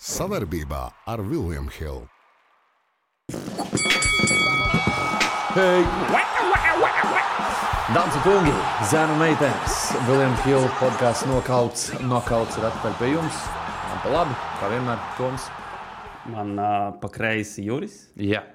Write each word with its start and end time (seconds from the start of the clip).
Savarbībā 0.00 0.78
ar 1.12 1.20
Vilniņu 1.20 1.72
Hildu. 1.74 2.06
Hei! 5.52 5.82
Dāmas 7.92 8.16
un 8.16 8.24
kungi, 8.24 8.54
zēnu 8.88 9.18
meitenes, 9.20 9.76
Viljams 10.06 10.40
Hilde 10.46 10.70
podkāsts 10.78 11.28
nokauts. 11.28 11.84
Nokauts 12.00 12.56
ir 12.56 12.64
atpakaļ 12.70 12.96
pie 12.96 13.10
jums. 13.12 13.44
Man 13.90 14.00
pa 14.06 14.14
labi, 14.14 14.40
kā 14.62 14.72
vienmēr, 14.72 15.04
Toms. 15.18 15.50
Man 16.32 16.56
uh, 16.56 16.96
pa 17.02 17.12
kreisi 17.12 17.66
Juris. 17.68 18.06
Jā. 18.16 18.46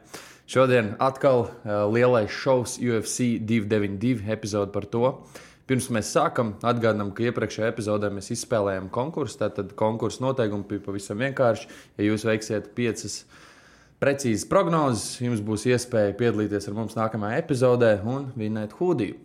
Šodien 0.49 0.95
atkal 0.97 1.45
uh, 1.45 1.85
lielais 1.93 2.33
šovs 2.33 2.79
UFC 2.81 3.35
292 3.45 4.33
epizode 4.33 4.73
par 4.73 4.89
to. 4.89 5.13
Pirms 5.65 5.87
mēs 5.89 6.11
sākam, 6.13 6.51
atgādinām, 6.61 7.09
ka 7.17 7.23
iepriekšējā 7.25 7.71
epizodē 7.71 8.11
mēs 8.13 8.29
izspēlējām 8.35 8.91
konkursu. 8.93 9.39
Tātad 9.39 9.71
konkursu 9.79 10.21
noteikumi 10.21 10.67
bija 10.69 10.83
pavisam 10.85 11.23
vienkārši. 11.23 11.69
Ja 11.97 12.05
jūs 12.05 12.25
veiksiet 12.27 12.67
piecas 12.77 13.23
precīzas 14.01 14.45
prognozes, 14.51 15.15
jums 15.25 15.41
būs 15.45 15.65
iespēja 15.71 16.13
piedalīties 16.19 16.69
ar 16.69 16.77
mums 16.77 16.97
nākamajā 16.99 17.39
epizodē 17.41 17.95
un 18.05 18.27
vinēt 18.37 18.75
hūdiju. 18.77 19.17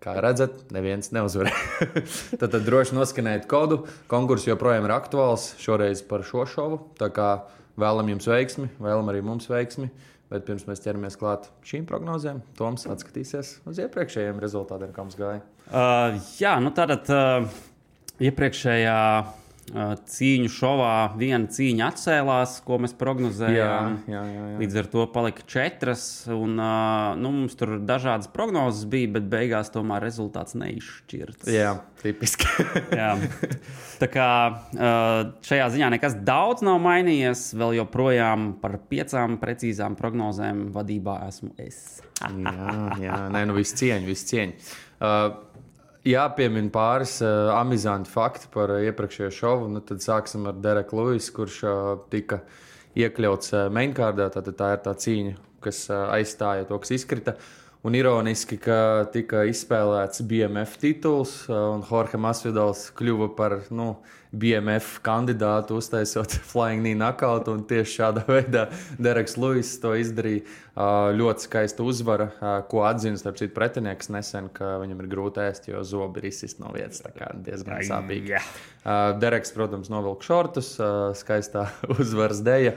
Kā 0.00 0.14
redzat, 0.22 0.62
neviens 0.72 1.10
neuzvarēja. 1.12 1.88
tad, 2.40 2.48
tad 2.48 2.62
droši 2.64 2.96
noskaniet 2.96 3.44
kodu. 3.50 3.82
Konkurss 4.08 4.48
joprojām 4.48 4.86
ir 4.88 4.94
aktuāls 4.94 5.50
šoreiz 5.60 6.00
par 6.06 6.24
šo 6.24 6.46
šovu. 6.48 6.80
Tā 6.96 7.10
kā 7.12 7.32
vēlam 7.76 8.14
jums 8.14 8.30
veiksmi, 8.30 8.70
vēlam 8.80 9.12
arī 9.12 9.20
mums 9.26 9.50
veiksmi. 9.50 9.90
Bet 10.32 10.48
pirms 10.48 10.64
mēs 10.68 10.80
ķeramies 10.84 11.16
klāt 11.20 11.50
šīm 11.66 11.86
prognozēm, 11.88 12.42
Toms 12.56 12.84
atskatīsies 12.88 13.54
uz 13.68 13.78
iepriekšējiem 13.84 14.40
rezultātiem, 14.44 14.92
kā 14.96 15.04
mums 15.04 15.16
gāja. 15.16 15.40
Uh, 15.68 16.16
jā, 16.40 16.54
nu 16.64 16.72
tātad 16.72 17.10
uh, 17.12 17.50
iepriekšējā 18.24 19.00
cīņu 20.08 20.50
šovā 20.52 20.92
viena 21.18 21.48
cīņa 21.52 21.88
atcēlās, 21.92 22.58
ko 22.64 22.78
mēs 22.82 22.94
prognozējām. 22.98 23.98
Jā, 24.08 24.12
jā, 24.14 24.22
jā, 24.24 24.44
jā. 24.52 24.56
Līdz 24.62 24.78
ar 24.80 24.88
to 24.92 25.04
palika 25.12 25.44
četras. 25.48 26.02
Un, 26.32 26.56
nu, 27.20 27.32
mums 27.34 27.56
tur 27.58 27.76
dažādas 27.84 28.30
prognozes 28.32 28.88
bija, 28.88 29.10
bet 29.18 29.28
beigās 29.30 29.72
tomēr 29.74 30.02
rezultāts 30.04 30.56
neizšķirts. 30.58 31.50
Jā, 31.52 31.74
tipiski. 32.02 32.48
jā. 33.00 33.10
Tā 33.98 34.10
kā 34.12 34.30
šajā 35.44 35.70
ziņā 35.74 35.92
nekas 35.98 36.18
daudz 36.26 36.64
nav 36.66 36.80
mainījies. 36.84 37.50
Vēl 37.58 37.78
joprojām 37.82 38.54
par 38.62 38.78
piecām 38.90 39.38
precīzām 39.42 39.98
prognozēm 39.98 40.68
vadībā 40.74 41.20
esmu 41.28 41.52
es. 41.60 42.00
jā, 42.24 42.68
jā, 43.02 43.24
nē, 43.34 43.44
nu 43.48 43.58
viss 43.58 43.76
cieņa, 43.78 44.04
viss 44.08 44.30
cieņa. 44.32 44.76
Uh, 44.98 45.28
jāpiemina 46.06 46.70
pāris 46.74 47.18
uh, 47.24 47.50
amizanti 47.56 48.10
fakti 48.12 48.50
par 48.54 48.72
uh, 48.74 48.82
iepriekšējo 48.86 49.30
šovu. 49.34 49.68
Nu, 49.72 49.82
tad 49.84 50.02
sāksim 50.04 50.46
ar 50.50 50.58
Dereku 50.62 50.98
Luisu, 51.00 51.32
kurš 51.36 51.60
uh, 51.66 51.92
tika 52.12 52.42
iekļauts 52.98 53.54
uh, 53.54 53.66
mainkārdā. 53.74 54.28
Tā 54.34 54.42
ir 54.44 54.82
tā 54.84 54.94
cīņa, 55.04 55.34
kas 55.64 55.84
uh, 55.90 56.06
aizstāja 56.16 56.68
to, 56.68 56.78
kas 56.82 56.94
izkrita. 56.98 57.38
Un 57.86 57.94
ironiski, 57.94 58.56
ka 58.58 59.06
tika 59.14 59.44
izspēlēts 59.46 60.24
BMF 60.26 60.72
tituls, 60.82 61.44
uh, 61.46 61.76
un 61.76 61.84
Jorge 61.86 62.18
Masvidals 62.18 62.88
kļuva 62.98 63.28
par 63.38 63.54
nu, 63.70 63.92
BMF 64.34 64.96
kandidātu, 65.06 65.76
uztaisot 65.78 66.34
Flying 66.50 66.82
Knee 66.82 66.96
knockout. 66.98 67.46
Tieši 67.70 68.00
šādā 68.00 68.24
veidā 68.34 68.64
Dereks 68.98 69.38
Luis 69.38 69.70
to 69.78 69.92
izdarīja. 69.94 70.42
Uh, 70.74 71.12
ļoti 71.14 71.46
skaista 71.46 71.86
uzvara, 71.86 72.26
uh, 72.40 72.56
ko 72.66 72.82
atzina 72.88 73.20
starp 73.20 73.38
citu 73.38 73.54
pretinieks 73.54 74.10
nesen, 74.10 74.50
ka 74.54 74.74
viņam 74.82 75.04
ir 75.04 75.10
grūti 75.14 75.44
ēst, 75.46 75.70
jo 75.70 75.84
zobi 75.86 76.18
ir 76.18 76.32
izsist 76.32 76.58
no 76.58 76.72
vietas. 76.74 77.04
Tā 77.06 77.14
kā 77.14 77.30
diezgan 77.46 77.78
sāpīgi. 77.86 78.42
Dereks, 79.22 79.54
protams, 79.54 79.90
novilka 79.92 80.26
šortus, 80.26 80.74
skaistā 81.22 81.68
uzvaras 82.00 82.42
dēļa. 82.42 82.74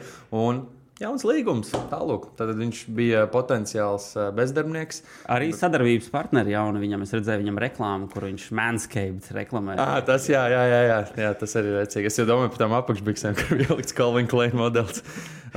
Jauns 1.01 1.23
līgums. 1.25 1.71
Tālāk, 1.89 2.27
tad 2.37 2.51
viņš 2.59 2.79
bija 2.93 3.23
potenciāls 3.33 4.11
bezdarbnieks. 4.37 4.99
Arī 5.33 5.47
sadarbības 5.57 6.11
partneri 6.13 6.53
jauni 6.53 6.83
viņam. 6.83 7.05
Es 7.07 7.13
redzēju, 7.15 7.41
viņam 7.41 7.57
reklāmu, 7.63 8.09
kur 8.11 8.27
viņš 8.27 8.43
manscaped 8.59 9.31
reklamē. 9.33 9.79
Ah, 9.81 9.95
tas, 10.05 10.27
jā, 10.29 10.43
jā, 10.53 10.59
jā, 10.69 10.81
jā, 10.85 10.99
jā, 11.23 11.31
tas 11.39 11.57
arī 11.57 11.71
ir 11.71 11.79
redzīgi. 11.79 12.11
Es 12.11 12.21
jau 12.21 12.27
domāju 12.29 12.51
par 12.53 12.61
tām 12.61 12.75
apakšbiksēm, 12.77 13.33
kur 13.39 13.57
bija 13.57 13.71
ielikts 13.71 13.97
Calvin 13.97 14.29
Klein 14.29 14.53
modelis. 14.59 15.01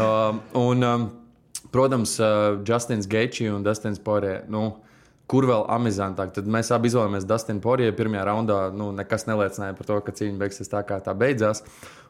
Um, 0.01 0.41
un, 0.63 0.89
um, 0.89 1.07
protams, 1.77 2.17
uh, 2.25 2.63
Justins 2.65 3.11
Geičs 3.13 3.45
un 3.53 3.69
Dustins 3.69 4.01
Porē. 4.01 4.39
Nu, 4.49 4.71
Kur 5.25 5.47
vēl 5.49 5.63
amizantāk? 5.73 6.35
Tad 6.37 6.49
mēs 6.53 6.69
abi 6.75 6.91
izvēlējāmies 6.91 7.25
Dustinu 7.25 7.63
Poriju. 7.65 7.95
Pirmajā 7.97 8.27
raundā 8.29 8.59
nu, 8.77 8.91
nekas 8.93 9.25
neliecināja 9.25 9.77
par 9.79 9.89
to, 9.89 9.97
ka 10.05 10.13
cīņa 10.19 10.37
beigsies 10.43 10.69
tā, 10.69 10.83
kā 10.85 10.99
tā 11.01 11.15
beidzās. 11.17 11.63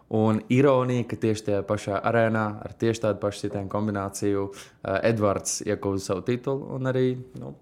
Un 0.09 0.43
ironija, 0.53 1.07
ka 1.09 1.17
tieši 1.17 1.47
tajā 1.47 1.61
pašā 1.65 1.97
arēnā 2.05 2.43
ar 2.63 2.75
tieši 2.79 3.07
tādu 3.07 3.23
pašu 3.23 3.47
sitienu 3.47 3.71
kombināciju 3.73 4.43
uh, 4.51 4.99
Edvards 5.01 5.63
ieguva 5.65 5.99
savu 6.03 6.21
titulu, 6.27 6.69
un 6.77 6.91
arī 6.91 7.07
nu, 7.41 7.55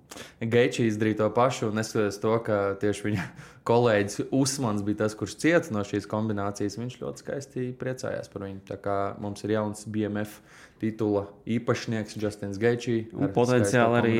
Geičs 0.42 0.82
izdarīja 0.88 1.20
to 1.20 1.28
pašu. 1.36 1.70
Neskatoties 1.76 2.18
to, 2.20 2.34
ka 2.42 2.58
tieši 2.82 3.06
viņa 3.06 3.28
kolēģis 3.70 4.26
Usmans 4.34 4.82
bija 4.82 5.04
tas, 5.04 5.14
kurš 5.18 5.38
cieta 5.44 5.76
no 5.76 5.86
šīs 5.86 6.10
kombinācijas, 6.10 6.80
viņš 6.82 6.98
ļoti 7.04 7.24
skaisti 7.24 7.68
priecājās 7.78 8.32
par 8.32 8.48
viņu. 8.48 8.64
Tā 8.72 8.80
kā 8.82 8.98
mums 9.22 9.46
ir 9.46 9.54
jauns 9.54 9.86
BMF 9.86 10.42
titula 10.82 11.28
īpašnieks 11.46 12.18
Justins 12.18 12.58
Geičs. 12.58 13.06
Potenciāli 13.38 14.02
arī 14.02 14.16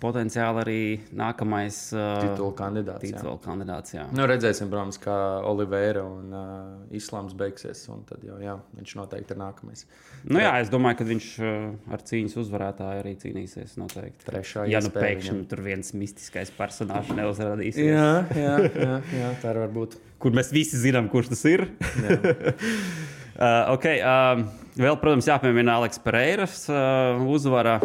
potenciāli 0.00 0.62
arī 0.62 0.80
nākamais 1.16 1.78
uh, 1.94 2.20
titula 2.24 2.54
kandidāts. 2.58 3.04
Titula 3.04 3.34
jā. 3.34 3.40
kandidāts 3.44 3.94
jā. 3.94 4.06
Nu, 4.16 4.26
redzēsim, 4.30 4.70
protams, 4.72 4.98
kā 5.02 5.16
Oliveira 5.48 6.02
un 6.06 6.34
uh, 6.34 6.96
Islāms 6.96 7.36
beigsies. 7.38 7.84
Tad 8.08 8.24
jau 8.26 8.38
jā, 8.42 8.56
viņš 8.78 8.96
noteikti 8.98 9.36
ir 9.36 9.40
nākamais. 9.40 9.86
Nu, 10.24 10.40
jā, 10.42 10.52
es 10.62 10.72
domāju, 10.72 11.00
ka 11.00 11.08
viņš 11.10 11.30
uh, 11.44 11.66
ar 11.94 12.04
cīņas 12.10 12.38
uzvarētāju 12.42 13.04
arī 13.04 13.14
cīnīsies. 13.22 13.76
Noteikti. 13.80 14.26
Trešā 14.28 14.66
ja 14.70 14.82
nu 14.84 14.92
pēkšņi 14.94 15.34
viņam. 15.34 15.44
tur 15.50 15.64
viens 15.64 15.94
mistiskais 15.96 16.52
personāžs 16.56 17.12
neuzrādīsies. 17.16 17.90
Jā, 17.90 18.12
jā, 18.36 18.56
jā, 18.68 19.00
jā 19.16 19.34
tā 19.42 19.54
var 19.56 19.72
būt. 19.74 19.98
Kur 20.20 20.34
mēs 20.36 20.52
visi 20.52 20.80
zinām, 20.80 21.08
kurš 21.12 21.32
tas 21.32 21.44
ir. 21.48 21.64
uh, 23.40 23.72
okay, 23.72 24.02
uh, 24.04 24.42
vēl, 24.76 24.98
protams, 25.00 25.28
jāpiemina 25.30 25.78
Aleks 25.80 26.02
Pereiras 26.04 26.66
uh, 26.72 27.20
uzvara. 27.30 27.78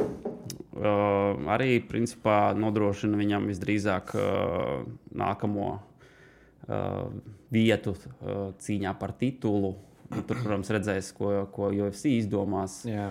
Uh, 0.76 1.38
arī 1.56 1.78
principā 1.88 2.52
nodrošina 2.52 3.16
viņam 3.16 3.46
visdrīzāk 3.48 4.10
uh, 4.20 4.82
nākamo 5.16 5.68
uh, 5.72 7.06
vietu 7.56 7.94
uh, 7.96 8.50
cīņā 8.60 8.92
par 9.00 9.14
titulu. 9.16 9.72
Nu, 10.12 10.26
tur, 10.28 10.42
protams, 10.44 10.74
redzēs, 10.76 11.14
ko, 11.16 11.32
ko 11.56 11.72
UFC 11.72 12.12
izdomās. 12.18 12.82
Jā. 12.90 13.08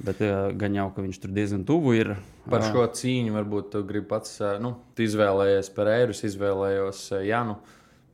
Bet 0.00 0.24
uh, 0.24 0.48
gan 0.56 0.80
jau, 0.80 0.88
ka 0.96 1.04
viņš 1.04 1.20
tur 1.20 1.36
diezgan 1.36 1.68
tuvu 1.68 1.92
ir. 2.00 2.14
Par 2.48 2.64
šo 2.64 2.88
cīņu 2.88 3.36
varbūt 3.36 3.70
tu 3.76 3.84
gribi 3.84 4.08
pats, 4.14 4.38
nu, 4.64 4.78
tu 4.96 5.04
izvēlējies 5.04 5.72
par 5.76 5.92
eirus, 5.92 6.24
izvēlējos 6.24 7.06
Janu. 7.28 7.60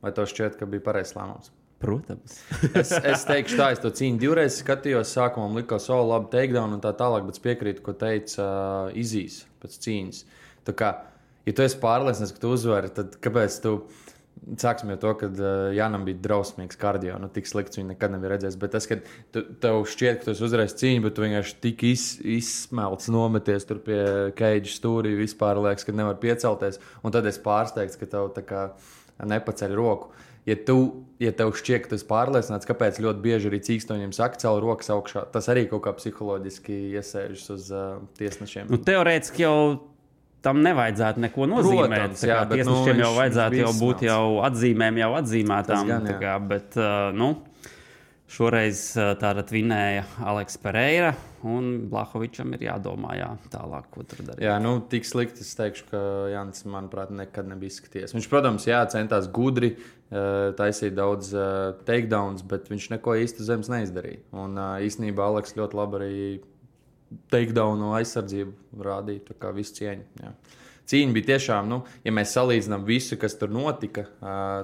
Vai 0.03 0.11
tev 0.11 0.27
šķiet, 0.27 0.59
ka 0.59 0.67
bija 0.67 0.83
pareizs 0.83 1.15
lēmums? 1.15 1.55
Protams. 1.83 2.37
es, 2.79 2.91
es 2.95 3.25
teikšu, 3.27 3.57
tā, 3.59 3.71
es 3.75 3.81
to 3.83 3.91
cīņu 3.91 4.21
divreiz 4.21 4.59
skatījos. 4.61 5.11
Sākumā 5.17 5.49
man 5.49 5.59
likās, 5.59 5.89
o, 5.91 5.99
labi, 6.07 6.31
takedown 6.31 6.77
un 6.77 6.83
tā 6.83 6.93
tālāk, 6.95 7.25
bet 7.27 7.41
piekrītu, 7.43 7.83
ko 7.83 7.95
teica 7.99 8.45
uh, 8.45 8.95
Izīs 8.99 9.41
pēc 9.63 9.75
cīņas. 9.83 10.23
Tā 10.67 10.75
kā, 10.79 10.93
ja 11.43 11.55
tu 11.55 11.65
esi 11.65 11.81
pārliecināts, 11.83 12.31
ka 12.35 12.43
tu 12.43 12.53
uzvari, 12.55 12.93
tad 12.95 13.19
kāpēc 13.23 13.59
tu? 13.65 13.77
Sāksim 14.59 14.89
ar 14.91 14.97
to, 14.99 15.11
ka 15.15 15.27
uh, 15.29 15.51
Jānam 15.75 16.03
bija 16.07 16.19
drausmīgs 16.23 16.79
kardio. 16.79 17.13
Nu, 17.21 17.29
tik 17.31 17.47
slikts 17.47 17.79
viņa 17.79 17.93
nekad 17.93 18.15
nebija 18.15 18.33
redzējis. 18.33 18.57
Bet 18.59 18.73
tas, 18.75 18.87
ka 18.89 18.97
tu, 19.35 19.43
tev 19.63 19.83
šķiet, 19.87 20.19
ka 20.19 20.27
tu 20.27 20.33
esi 20.33 20.43
uzvarējis 20.47 20.79
cīņu, 20.81 21.03
bet 21.05 21.15
tu 21.15 21.23
vienkārši 21.23 21.55
tik 21.63 21.85
iz, 21.87 22.07
izsmelts, 22.39 23.11
nometies 23.13 23.67
tur 23.69 23.79
pie 23.85 24.01
keģa 24.39 24.73
stūrī, 24.73 25.13
vispār 25.19 25.61
liekas, 25.63 25.87
ka 25.87 25.95
nevar 25.95 26.19
piecelties. 26.19 26.81
Un 27.03 27.15
tad 27.15 27.29
es 27.29 27.39
pārsteigts, 27.43 27.99
ka 27.99 28.09
tev 28.09 28.33
tā 28.35 28.43
kā 28.47 28.67
nepaceļ 29.31 29.77
roku. 29.79 30.11
Uh, 30.11 30.32
ja, 30.49 30.57
tu, 30.67 30.77
ja 31.23 31.31
tev 31.35 31.53
šķiet, 31.57 31.85
ka 31.85 31.93
tas 31.95 32.05
pārliecināts, 32.07 32.67
kāpēc 32.69 32.99
ļoti 33.03 33.23
bieži 33.23 33.49
arī 33.51 33.61
cīkstoņiem 33.67 34.13
saka, 34.15 34.41
cel 34.41 34.59
rokas 34.63 34.91
augšā, 34.93 35.25
tas 35.33 35.49
arī 35.53 35.65
kaut 35.71 35.85
kā 35.87 35.95
psiholoģiski 35.97 36.77
iesēžas 36.99 37.49
uz 37.55 37.71
uh, 37.73 38.03
tiesnešiem. 38.19 38.69
Nu, 38.73 38.81
teorētiski 38.83 39.45
jau 39.45 39.57
tam 40.43 40.59
nevajadzētu 40.65 41.23
neko 41.23 41.47
nozīmēt. 41.47 41.93
Protams, 41.93 42.25
jā, 42.27 42.41
bet, 42.43 42.59
tiesnešiem 42.59 42.99
nu, 42.99 43.05
jau 43.05 43.11
vajadzētu 43.15 43.61
jau 43.61 43.73
būt 43.79 44.05
jau 44.09 44.23
atzīmēm, 44.49 44.99
jau 44.99 45.11
atzīmētām. 45.21 45.91
Gan, 45.93 46.09
kā, 46.19 46.35
bet, 46.51 46.79
uh, 46.79 47.09
nu, 47.15 47.29
Šoreiz 48.33 48.79
tātad 49.21 49.51
vinēja 49.53 50.07
Aleks 50.25 50.55
Pereira, 50.57 51.11
un 51.45 51.83
Blahovičam 51.91 52.55
ir 52.55 52.63
jādomā 52.65 53.13
jā, 53.19 53.27
tālāk, 53.53 53.85
ko 53.93 54.05
tur 54.09 54.23
darīt. 54.25 54.41
Jā, 54.41 54.55
nu, 54.63 54.79
tik 54.89 55.05
slikti 55.05 55.45
es 55.45 55.51
teikšu, 55.59 55.85
ka 55.91 56.01
Jānis, 56.31 56.63
manuprāt, 56.65 57.11
nekad 57.13 57.51
nebija 57.51 57.75
izskatījies. 57.75 58.15
Viņš, 58.17 58.29
protams, 58.31 58.65
jā, 58.65 58.79
centās 58.89 59.29
gudri, 59.29 59.75
taisīt 60.57 60.97
daudz 60.97 61.29
takedowns, 61.85 62.41
bet 62.49 62.73
viņš 62.73 62.89
neko 62.95 63.19
īsti 63.21 63.45
zemes 63.45 63.69
neizdarīja. 63.69 64.23
Un 64.33 64.57
īstenībā 64.87 65.29
Aleks 65.29 65.53
ļoti 65.59 65.77
labi 65.77 66.01
arī 66.01 66.19
takedownu 67.29 67.93
aizsardzību 67.99 68.81
rādīja, 68.89 69.27
tā 69.29 69.37
kā 69.45 69.53
visu 69.53 69.77
cieņu. 69.77 70.09
Jā. 70.25 70.33
Cīņa 70.89 71.13
bija 71.15 71.35
tiešām, 71.35 71.69
nu, 71.69 71.83
ja 72.01 72.11
mēs 72.17 72.33
salīdzinām 72.33 72.81
visu, 72.89 73.15
kas 73.21 73.37
tur 73.37 73.53
notika 73.53 74.09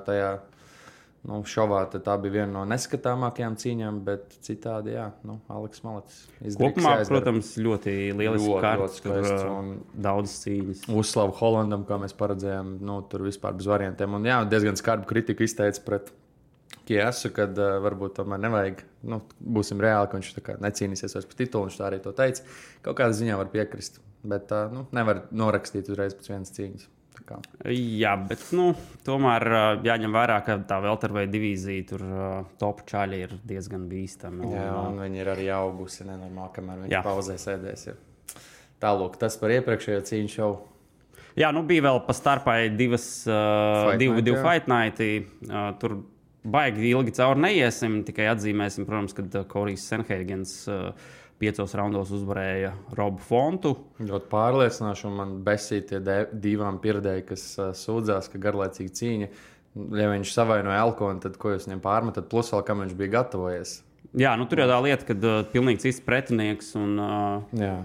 tajā 0.09 0.39
Nu, 1.27 1.41
šovā 1.43 1.81
tā 1.91 2.13
bija 2.23 2.31
viena 2.37 2.51
no 2.53 2.61
neskatāmākajām 2.71 3.57
cīņām, 3.59 3.97
bet 4.05 4.37
citādi, 4.45 4.93
jā, 4.95 5.09
nu, 5.27 5.33
Aleks 5.51 5.81
kas 6.39 6.55
Kopumā, 6.55 6.93
jāizdara. 6.95 7.09
protams, 7.17 7.49
ļoti 7.59 7.95
Ļoti, 8.15 8.61
kārtas, 8.63 8.95
skaists 9.01 9.43
uh, 9.43 9.49
un- 9.51 9.73
daudz 9.99 10.37
cīņas. 10.45 10.85
Uzslavu 11.01 11.35
Holandam, 11.41 11.83
kā 11.89 11.97
mēs 11.99 12.15
paredzējām, 12.15 12.77
nu, 12.87 13.01
tur 13.11 13.25
vispār 13.27 13.57
bez 13.59 13.67
variantiem. 13.67 14.15
Un, 14.15 14.23
jā, 14.31 14.37
diezgan 14.49 14.79
skarbu 14.79 15.09
kritiku 15.11 15.43
izteica 15.43 15.83
pret 15.85 16.13
Kiesu, 16.89 17.29
kad 17.35 17.57
uh, 17.59 17.75
varbūt 17.83 18.15
tomēr 18.17 18.39
nevajag, 18.47 18.79
nu, 19.11 19.19
būsim 19.43 19.81
reāli, 19.83 20.07
ka 20.09 20.17
viņš 20.17 20.29
tā 20.37 20.41
kā 20.45 20.55
necīnīsies 20.63 21.13
vairs 21.17 21.27
par 21.29 21.37
titulu. 21.37 21.67
Viņš 21.67 21.77
tā 21.81 21.85
arī 21.91 21.99
to 22.01 22.13
teica. 22.17 22.47
Kaut 22.85 22.95
kādā 22.97 23.13
ziņā 23.19 23.35
var 23.37 23.51
piekrist, 23.53 23.99
bet 24.23 24.49
uh, 24.55 24.71
nu, 24.73 24.87
nevar 24.95 25.25
norakstīt 25.35 25.91
uzreiz 25.91 26.15
pēc 26.17 26.31
vienas 26.31 26.55
cīņas. 26.55 26.87
Jā, 27.69 28.15
bet 28.29 28.41
nu, 28.57 28.71
tomēr 29.05 29.45
uh, 29.51 29.65
jāņem 29.85 30.15
vērā, 30.15 30.39
ka 30.45 30.55
tā 30.69 30.79
Velterveida 30.81 31.29
divīzija 31.33 31.85
tur 31.91 32.03
uh, 32.05 32.21
top 32.61 32.81
čāļi 32.89 33.19
ir 33.25 33.35
diezgan 33.45 33.85
bīstama. 33.91 34.47
un, 34.47 34.55
Jā, 34.55 34.69
un 34.87 35.01
viņi 35.03 35.21
ir 35.21 35.31
arī 35.35 35.49
augusi 35.53 36.07
nenormāli, 36.07 36.53
kamēr 36.55 36.83
viņi 36.85 36.95
Jā. 36.95 37.03
pauzē 37.05 37.37
sēdēs. 37.41 37.85
Ir. 37.91 37.99
Tālāk, 38.81 39.19
tas 39.21 39.35
par 39.41 39.53
iepriekšējo 39.57 40.05
cīņu 40.09 40.33
šovu. 40.33 40.59
Jā, 41.37 41.51
nu 41.55 41.61
bija 41.67 41.85
vēl 41.85 42.01
pa 42.07 42.15
starpai 42.17 42.57
divas, 42.73 43.05
uh, 43.29 43.91
Fight 43.91 44.01
divu, 44.01 44.17
night, 44.17 44.25
divu 44.25 44.39
jā. 44.39 44.45
fight 44.47 44.71
nighti. 44.71 45.11
Uh, 45.45 45.69
tur 45.81 45.99
baigi 46.49 46.89
ilgi 46.89 47.13
cauri 47.19 47.43
neiesim, 47.45 48.01
tikai 48.07 48.29
atzīmēsim, 48.31 48.87
protams, 48.89 49.15
ka 49.17 49.27
uh, 49.27 49.45
Korijs 49.51 49.85
Senheigens 49.91 50.55
uh, 50.71 50.91
piecos 51.39 51.73
raundos 51.77 52.11
uzvarēja 52.15 52.73
Robu 52.97 53.23
Fontu. 53.23 53.75
Ļoti 54.03 54.29
pārliecinoši, 54.31 55.05
un 55.09 55.19
man 55.19 55.35
besīja 55.45 55.85
tie 55.93 56.17
divām 56.33 56.79
pieredēji, 56.83 57.25
kas 57.31 57.45
uh, 57.59 57.69
sūdzās, 57.77 58.31
ka 58.31 58.41
garlaicīga 58.43 58.95
cīņa. 58.99 59.29
Ja 59.95 60.09
viņš 60.11 60.33
savainoja 60.33 60.81
Elkonu, 60.83 61.21
tad 61.23 61.37
ko 61.39 61.53
jūs 61.53 61.69
viņam 61.69 61.83
pārmetat? 61.83 62.27
Plus 62.31 62.49
vēl 62.51 62.65
kam 62.67 62.83
viņš 62.83 62.97
bija 62.99 63.15
gatavojies. 63.19 63.77
Jā, 64.17 64.33
nu 64.39 64.47
tur 64.49 64.63
jau 64.63 64.67
tā 64.71 64.79
lieta, 64.83 65.05
ka 65.05 65.15
uh, 65.15 65.39
pilnīgi 65.53 65.85
cits 65.85 66.01
pretinieks. 66.05 66.73
Un, 66.79 66.97
uh, 66.97 67.57
Jā. 67.59 67.77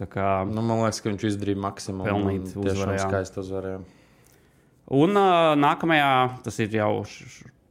tā 0.00 0.08
kā, 0.10 0.28
Nu, 0.48 0.60
man 0.60 0.84
liekas, 0.84 1.00
ka 1.00 1.10
viņš 1.10 1.28
izdarīja 1.32 1.62
maksimumu. 1.64 2.06
Pelnīt 2.10 2.52
jā. 2.52 3.00
skaisti 3.08 3.40
uzvarēja. 3.42 3.82
Un 4.94 5.16
uh, 5.16 5.54
nākamajā, 5.56 6.14
tas 6.44 6.60
ir 6.60 6.76
jau 6.76 6.90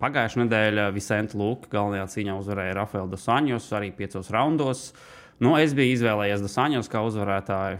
pagājušā 0.03 0.43
nedēļa, 0.43 0.87
Vicente 0.95 1.39
Luka 1.39 1.71
galvenajā 1.71 2.07
cīņā 2.17 2.37
uzvarēja 2.41 2.77
Rafaelu 2.81 3.11
Dosaņos 3.13 3.69
arī 3.77 3.91
piecos 3.95 4.31
raundos. 4.33 4.87
Nu, 5.43 5.55
es 5.59 5.73
biju 5.75 5.97
izvēlējies 5.97 6.43
Dosaņos 6.43 6.89
kā 6.91 7.01
uzvarētāju. 7.07 7.79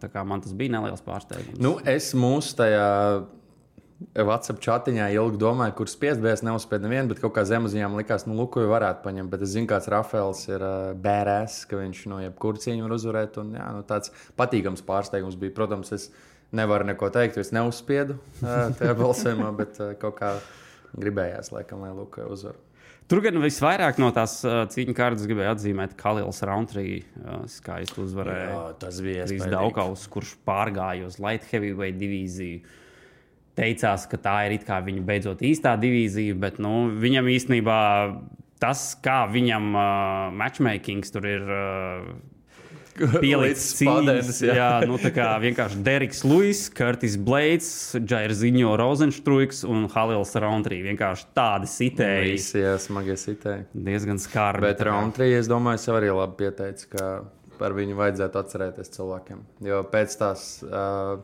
tā 0.00 0.10
kā 0.12 0.24
Man 0.26 0.42
tas 0.44 0.54
bija 0.56 0.78
neliels 0.78 1.04
pārsteigums. 1.06 1.58
Nu, 1.62 1.76
es 1.86 2.12
mūsu 2.16 2.56
tajā 2.62 2.86
WhatsApp 4.16 4.60
chatiņā 4.60 5.08
ilgi 5.14 5.38
domāju, 5.40 5.72
kur 5.78 5.88
spiest, 5.88 6.20
bet 6.20 6.36
es 6.36 6.44
neuzspēju 6.44 6.84
nevienu, 6.84 7.08
bet 7.12 7.20
kaut 7.22 7.32
kā 7.36 7.46
zemapziņā 7.48 7.88
man 7.88 8.00
likās, 8.02 8.26
nu, 8.28 8.36
Luku 8.36 8.60
jau 8.60 8.70
varētu 8.72 9.04
paņemt. 9.06 9.32
Bet 9.32 9.44
es 9.46 9.54
zinu, 9.54 9.68
kāds 9.70 9.88
Rafaels 9.92 10.42
ir 10.50 10.64
uh, 10.64 10.92
bērēs, 11.00 11.62
ka 11.70 11.80
viņš 11.80 12.02
no 12.12 12.20
jebkuras 12.24 12.66
cīņas 12.66 12.84
var 12.84 12.96
uzvarēt. 12.98 13.40
Un, 13.40 13.54
jā, 13.56 13.70
nu, 13.76 13.84
tāds 13.88 14.12
patīkams 14.36 14.84
pārsteigums 14.86 15.38
bija. 15.40 15.54
Protams, 15.56 15.94
es 15.96 16.10
nevaru 16.56 16.88
neko 16.90 17.08
teikt, 17.14 17.38
jo 17.38 17.46
es 17.46 17.54
neuzspiedu 17.56 18.18
uh, 18.18 18.68
tajā 18.76 18.96
balsojumā, 19.00 19.50
bet 19.56 19.80
uh, 19.80 19.94
kaut 20.00 20.20
kā 20.20 20.34
gribējās, 21.00 21.52
laikam, 21.54 21.84
lai 21.84 21.92
Luku 21.96 22.24
uzvar. 22.30 22.56
Tur 23.06 23.20
gan 23.22 23.38
visvairāk 23.38 24.00
no 24.02 24.08
tās 24.14 24.40
uh, 24.42 24.64
cīņu 24.70 24.94
kārtas 24.98 25.28
gribēja 25.30 25.52
atzīmēt 25.54 25.94
Kalils 25.98 26.40
Rountree. 26.46 27.04
Uh, 27.20 27.44
skaisti 27.50 28.02
uzvarēja. 28.02 28.48
Jā, 28.50 28.62
tas 28.82 28.98
bija 29.04 29.28
Krīs. 29.28 29.44
Daukaus, 29.52 30.08
kurš 30.10 30.34
pārgāja 30.46 31.06
uz 31.06 31.20
light 31.22 31.46
heavyweight 31.52 32.00
divīziju. 32.00 32.64
Teicās, 33.56 34.08
ka 34.10 34.18
tā 34.20 34.34
ir 34.48 34.58
viņa 34.58 35.04
beidzot 35.06 35.44
īstā 35.46 35.76
divīzija, 35.80 36.34
bet 36.36 36.58
nu, 36.60 36.90
viņam 37.00 37.30
īstenībā 37.32 37.78
tas, 38.60 38.88
kā 39.04 39.22
viņam 39.30 39.70
uh, 39.70 39.86
matchmakings 40.42 41.14
tur 41.14 41.30
ir. 41.30 41.46
Uh, 41.46 42.34
Pielicis 42.96 43.68
cīņas, 43.78 44.40
jā. 44.46 44.56
jā, 44.58 44.68
nu 44.88 44.98
tā 45.00 45.12
kā 45.14 45.28
vienkārši 45.42 45.80
Deriks 45.86 46.22
Luis, 46.26 46.66
Curtis 46.74 47.16
Blades, 47.20 47.70
Jairziņo 47.98 48.74
Rozenštruiks 48.80 49.64
un 49.68 49.86
Halils 49.92 50.34
Rountree. 50.42 50.82
Vienkārši 50.86 51.30
tādi 51.36 51.70
sitēji. 51.70 52.34
Visi, 52.36 52.60
jā, 52.62 52.76
smagie 52.82 53.16
sitēji. 53.20 53.68
Diezgan 53.88 54.20
skarbi. 54.22 54.66
Bet 54.68 54.84
Rountree, 54.88 55.32
es 55.38 55.50
domāju, 55.50 55.82
sev 55.84 56.00
arī 56.00 56.12
labi 56.14 56.38
pieteicis, 56.44 56.90
ka 56.92 57.10
par 57.60 57.76
viņu 57.76 57.96
vajadzētu 57.98 58.40
atcerēties 58.40 58.92
cilvēkiem. 58.96 59.42
Jo 59.64 59.82
pēc 59.92 60.16
tās 60.20 60.46
uh, 60.66 61.16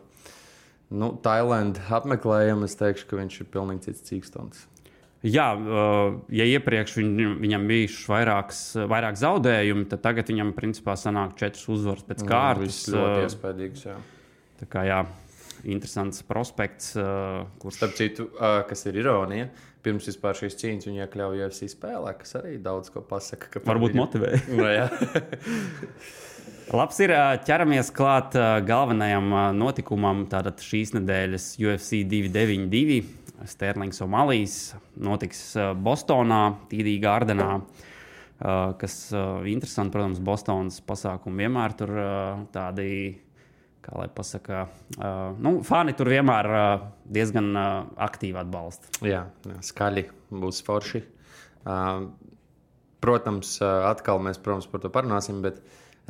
nu, 0.92 1.12
Tailandas 1.24 1.92
apmeklējuma 2.00 2.68
es 2.68 2.76
teikšu, 2.80 3.08
ka 3.10 3.20
viņš 3.20 3.40
ir 3.42 3.50
pilnīgi 3.52 3.88
cits 3.88 4.06
cīkstons. 4.08 4.66
Jā, 5.22 5.52
uh, 5.54 6.16
ja 6.34 6.44
iepriekš 6.50 6.96
viņ, 6.98 7.10
viņam 7.38 7.66
bija 7.70 7.90
vairāks, 8.10 8.62
vairāk 8.90 9.18
zaudējumu, 9.20 9.84
tad 9.92 10.02
tagad 10.02 10.32
viņam 10.32 10.50
principā 10.56 10.96
sanāk 10.98 11.36
četras 11.38 11.68
uzvaras 11.70 12.02
pēc 12.08 12.24
kārtas. 12.26 12.80
Tas 12.88 12.94
ļoti 12.96 13.20
uh, 13.20 13.26
iespaidīgs. 13.28 13.84
Jā. 13.86 13.94
Tā 14.58 14.68
kā 14.72 14.82
jā, 14.88 14.98
interesants 15.62 16.24
prospekts, 16.26 16.96
uh, 16.98 17.44
kurš 17.62 17.78
Starp 17.78 17.94
citu, 18.00 18.26
kas 18.66 18.82
ir 18.90 18.98
ironija, 18.98 19.46
pirms 19.86 20.10
vispār 20.10 20.34
šīs 20.42 20.58
cīņas 20.58 20.90
viņa 20.90 21.06
iekļauj 21.06 21.44
UFC 21.46 21.70
spēlē, 21.70 22.16
kas 22.18 22.34
arī 22.42 22.56
daudz 22.62 22.90
ko 22.90 23.06
pasaka. 23.06 23.62
varbūt 23.62 23.94
viņu- 23.94 24.02
motivē. 24.02 24.34
Nu, 24.58 24.66
jā. 24.66 24.90
Labs 26.72 26.98
ir 27.04 27.12
ķeramies 27.46 27.90
klāt 27.94 28.34
galvenajam 28.66 29.26
notikumam, 29.58 30.22
tātad 30.30 30.62
šīs 30.62 30.94
nedēļas 30.96 31.50
UFC 31.60 32.02
292. 32.08 33.02
Sterlings 33.48 34.00
Omalijs 34.04 34.56
notiks 35.00 35.44
ā, 35.56 35.72
Bostonā, 35.78 36.42
Tīdī 36.70 36.98
Gārdenā. 37.02 37.50
ā, 37.58 38.54
Kas 38.78 38.96
ir 39.14 39.52
interesanti, 39.52 39.94
protams, 39.94 40.18
Bostonas 40.18 40.80
pasākumi 40.82 41.44
vienmēr 41.44 41.76
tur 41.78 41.92
tādi, 42.50 42.86
kā 43.84 43.94
lai 44.00 44.08
pasakā, 44.10 44.64
nu, 45.38 45.52
fani 45.62 45.94
tur 45.94 46.10
vienmēr 46.10 46.48
diezgan 47.06 47.52
aktīvi 47.54 48.40
atbalsta. 48.42 48.90
Jā, 49.06 49.28
skaļi 49.62 50.08
būs 50.42 50.58
forši. 50.66 51.04
Uh, 51.62 52.08
protams, 53.02 53.54
uh, 53.62 53.86
atkal 53.86 54.18
mēs 54.22 54.40
protams, 54.42 54.66
par 54.70 54.82
to 54.82 54.90
parunāsim, 54.90 55.38
bet 55.44 55.60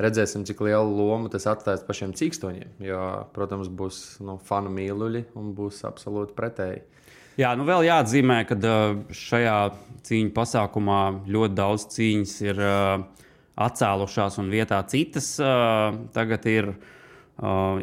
redzēsim, 0.01 0.47
cik 0.49 0.63
lielu 0.65 0.95
lomu 0.97 1.29
tas 1.33 1.45
atstās 1.49 1.83
pašiem 1.85 2.15
cīkstoņiem. 2.17 2.71
Jo, 2.81 3.03
protams, 3.35 3.69
būs 3.69 3.99
nu, 4.25 4.39
fanu 4.41 4.73
mīluļi 4.73 5.27
un 5.37 5.53
būs 5.57 5.83
absolūti 5.89 6.33
pretēji. 6.37 6.81
Jā, 7.39 7.53
nu 7.57 7.65
vēl 7.65 7.87
jāatzīmē, 7.87 8.43
ka 8.45 8.57
šajā 9.09 9.57
cīņu 10.05 10.33
pasākumā 10.35 11.01
ļoti 11.33 11.57
daudz 11.57 11.87
cīņas 11.95 12.33
ir 12.45 12.59
uh, 12.61 13.05
atcēlušās 13.63 14.37
un 14.43 14.51
vietā 14.53 14.81
citas 14.91 15.35
uh, 15.41 15.95
tagad 16.13 16.49
ir. 16.51 16.73
Uh, 16.73 16.91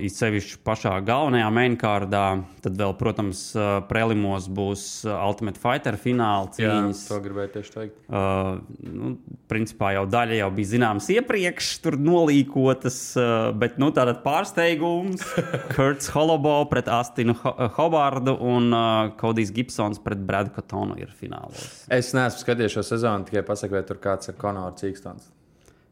it 0.00 0.12
sevišķi 0.14 0.60
pašā 0.64 0.92
galvenajā 1.02 1.48
mainkārdā, 1.50 2.20
tad 2.62 2.76
vēl, 2.78 2.92
protams, 2.96 3.40
uh, 3.58 3.80
prelimos 3.88 4.46
būs 4.46 4.84
uh, 5.08 5.16
Ultimate 5.26 5.58
Fighter 5.58 5.96
fināla 5.98 6.46
Jā, 6.54 6.70
cīņas. 6.70 7.00
to 7.10 7.18
gribēju 7.24 7.50
tieši 7.56 7.72
teikt. 7.74 7.96
Uh, 8.06 8.60
nu, 8.86 9.10
principā 9.50 9.90
jau 9.96 10.04
daļa 10.06 10.38
jau 10.38 10.50
bija 10.54 10.70
zināmas 10.76 11.08
iepriekš, 11.10 11.72
tur 11.82 11.98
nolīkotas, 11.98 13.00
uh, 13.18 13.50
bet 13.58 13.74
nu, 13.82 13.90
tātad 13.96 14.22
pārsteigums. 14.22 15.26
Kurts 15.74 16.12
Holobo 16.14 16.54
pret 16.70 16.86
Astinu 16.88 17.34
Ho- 17.42 17.56
Hobardu 17.80 18.36
un 18.38 18.70
uh, 18.70 19.10
Kodijs 19.18 19.50
Gibsons 19.56 19.98
pret 19.98 20.22
Bradu 20.30 20.54
Katonu 20.54 20.94
ir 21.02 21.10
finālos. 21.10 21.66
Es 21.90 22.14
neesmu 22.14 22.44
skatījies 22.46 22.78
šo 22.78 22.86
sezonu, 22.94 23.26
tikai 23.26 23.42
pasaku, 23.50 23.80
vai 23.80 23.84
tur 23.90 23.98
kāds 24.02 24.30
ir 24.30 24.38
Konors 24.38 24.78
Cīkstons. 24.80 25.26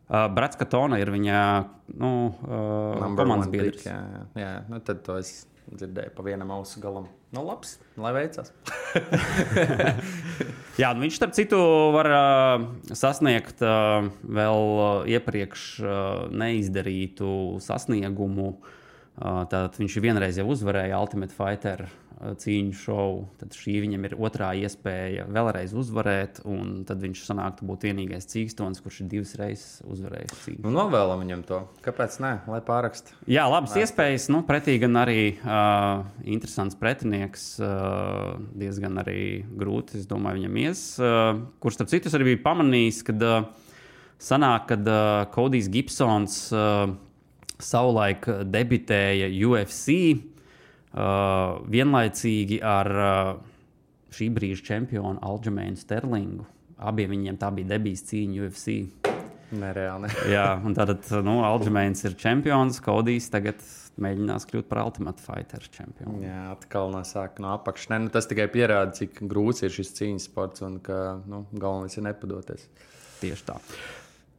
Uh, 0.08 0.24
Brats 0.32 0.56
Katona 0.56 0.96
ir 1.02 1.10
viņa 1.12 1.38
nu, 2.00 2.10
uh, 2.48 3.06
komandas 3.18 3.50
biedrs. 3.52 3.84
Jā, 3.84 3.98
jā, 4.00 4.22
jā. 4.40 4.52
Nu, 4.70 4.80
tad 4.84 5.02
to 5.04 5.18
es 5.20 5.42
dzirdēju 5.68 6.14
pa 6.16 6.24
vienam 6.24 6.52
ausu 6.56 6.80
galam. 6.80 7.10
Nu, 7.34 7.42
labs, 7.44 7.74
lai 8.00 8.14
veicas. 8.16 8.54
Jā, 10.80 10.94
nu 10.96 11.04
viņš, 11.04 11.18
starp 11.18 11.34
citu, 11.36 11.58
var 11.92 12.08
uh, 12.08 12.64
sasniegt 12.96 13.60
uh, 13.60 14.08
vēl 14.24 14.72
iepriekš 15.12 15.64
uh, 15.84 15.92
neizdarītu 16.32 17.58
sasniegumu. 17.60 18.54
Uh, 19.18 19.42
tātad 19.50 19.76
viņš 19.76 19.98
vienreiz 20.00 20.40
jau 20.40 20.46
uzvarēja 20.54 21.02
Ultimate 21.02 21.36
Fighter 21.36 21.84
uh, 21.84 22.07
cīņu 22.18 22.74
šovu. 22.74 23.20
Tad 23.38 23.54
šī 23.56 23.76
viņam 23.84 24.06
ir 24.08 24.14
otrā 24.18 24.50
iespēja 24.58 25.26
vēlreiz 25.30 25.74
uzvarēt. 25.78 26.40
un 26.48 26.82
Tad 26.88 27.02
viņš 27.02 27.22
sanāktu 27.28 27.68
būt 27.68 27.86
vienīgais 27.88 28.26
cīkstons, 28.32 28.82
kurš 28.82 29.02
ir 29.04 29.10
divas 29.12 29.34
reizes 29.38 29.82
uzvarējis 29.86 30.42
cīņu. 30.44 30.62
Nu, 30.66 30.72
novēlam 30.74 31.22
viņam 31.22 31.44
to. 31.48 31.60
Kāpēc 31.84 32.18
ne? 32.24 32.32
Lai 32.50 32.60
pāraksta. 32.64 33.14
Jā, 33.30 33.46
labas 33.50 33.76
iespējas. 33.78 34.28
Nu, 34.34 34.42
pretī 34.48 34.78
gan 34.82 34.98
arī 34.98 35.20
uh, 35.36 36.04
interesants 36.26 36.78
pretinieks. 36.78 37.50
Uh, 37.62 38.38
diezgan 38.58 38.98
arī 39.04 39.44
grūti, 39.58 40.00
es 40.00 40.08
domāju, 40.10 40.42
viņam 40.42 40.62
ies. 40.64 40.84
Uh, 40.98 41.44
kurš, 41.62 41.78
starp 41.78 41.92
citu, 41.92 42.12
arī 42.18 42.32
biju 42.32 42.42
pamanījis, 42.46 43.02
kad 43.06 43.22
uh, 43.26 43.68
sanāk, 44.22 44.72
kad 44.72 44.90
uh, 44.90 45.28
Kodijs 45.34 45.70
Gibsons 45.70 46.40
uh, 46.50 46.88
savulaik 47.62 48.26
debitēja 48.50 49.30
UFC 49.46 49.94
uh, 50.98 51.62
vienlaicīgi 51.70 52.58
ar. 52.66 52.92
Uh, 52.98 53.54
šī 54.14 54.30
brīža 54.34 54.64
čempionu 54.72 55.20
Alģemēnu 55.24 55.78
Sterlingu. 55.78 56.46
Abiem 56.78 57.12
viņiem 57.16 57.38
tā 57.40 57.50
bija 57.54 57.74
debijas 57.74 58.04
cīņa 58.08 58.46
UFC. 58.46 58.78
Nereāli. 59.58 60.08
Ne. 60.10 60.24
Jā, 60.34 60.48
un 60.64 60.76
tātad 60.76 61.06
nu, 61.24 61.38
Alģemēns 61.46 62.04
ir 62.04 62.16
čempions, 62.20 62.80
Kodijs 62.84 63.30
tagad 63.32 63.62
mēģinās 63.98 64.44
kļūt 64.46 64.68
par 64.70 64.82
Ultimate 64.84 65.24
Fighter 65.24 65.64
čempionu. 65.74 66.20
Jā, 66.22 66.42
atkal 66.52 66.92
sākuma 67.08 67.46
no 67.46 67.54
apakšas. 67.56 67.90
Nu, 67.96 68.12
tas 68.14 68.28
tikai 68.30 68.46
pierāda, 68.52 68.92
cik 69.00 69.24
grūts 69.30 69.64
ir 69.64 69.72
šis 69.74 69.94
cīņas 69.96 70.28
sports 70.28 70.66
un 70.66 70.76
ka 70.84 70.98
nu, 71.26 71.46
galvenais 71.56 71.96
ir 71.98 72.06
nepadoties. 72.06 72.68
Tieši 73.22 73.48
tā. 73.48 73.56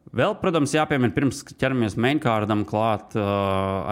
Vēl, 0.09 0.33
protams, 0.41 0.71
jāpiemina, 0.73 1.13
pirms 1.13 1.43
ķeramies 1.53 1.93
mainkārdam 2.01 2.63
klāt 2.69 3.13
uh, 3.13 3.25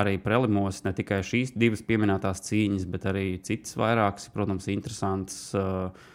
arī 0.01 0.15
prelimos, 0.21 0.79
ne 0.87 0.93
tikai 0.97 1.19
šīs 1.25 1.51
divas 1.53 1.83
pieminētās 1.85 2.41
cīņas, 2.47 2.87
bet 2.89 3.05
arī 3.11 3.25
citas 3.45 3.77
vairākas, 3.77 4.31
protams, 4.33 4.69
interesantas. 4.73 5.41
Uh, 5.57 6.13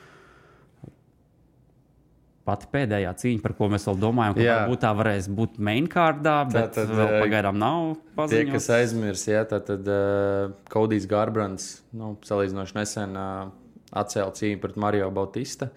Pati 2.43 2.67
pēdējā 2.73 3.13
cīņa, 3.21 3.39
par 3.39 3.53
ko 3.55 3.69
mēs 3.71 3.85
vēl 3.87 4.01
domājam, 4.03 4.33
ka 4.35 4.43
Jā. 4.43 4.55
varbūt 4.65 4.81
tā 4.83 4.89
varēs 4.99 5.29
būt 5.31 5.61
mainkārdā, 5.63 6.41
bet 6.51 6.73
Tātad, 6.75 6.91
vēl 6.91 7.07
eh, 7.07 7.21
pagaidām 7.23 7.61
nav 7.61 7.93
Tie, 7.93 8.15
paziņots. 8.19 8.55
kas 8.57 8.67
aizmirs, 8.81 9.23
ja, 9.31 9.45
tad, 9.47 9.69
tad 9.69 9.87
uh, 9.87 10.51
Kodijs 10.73 11.07
Garbrands, 11.07 11.69
nu, 11.95 12.17
salīdzinoši 12.27 12.75
nesen 12.81 13.15
uh, 13.15 13.53
atcēla 13.95 14.35
cīņu 14.41 14.59
pret 14.65 14.81
Mario 14.83 15.13
Bautista. 15.15 15.71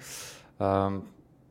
Um, 0.58 1.04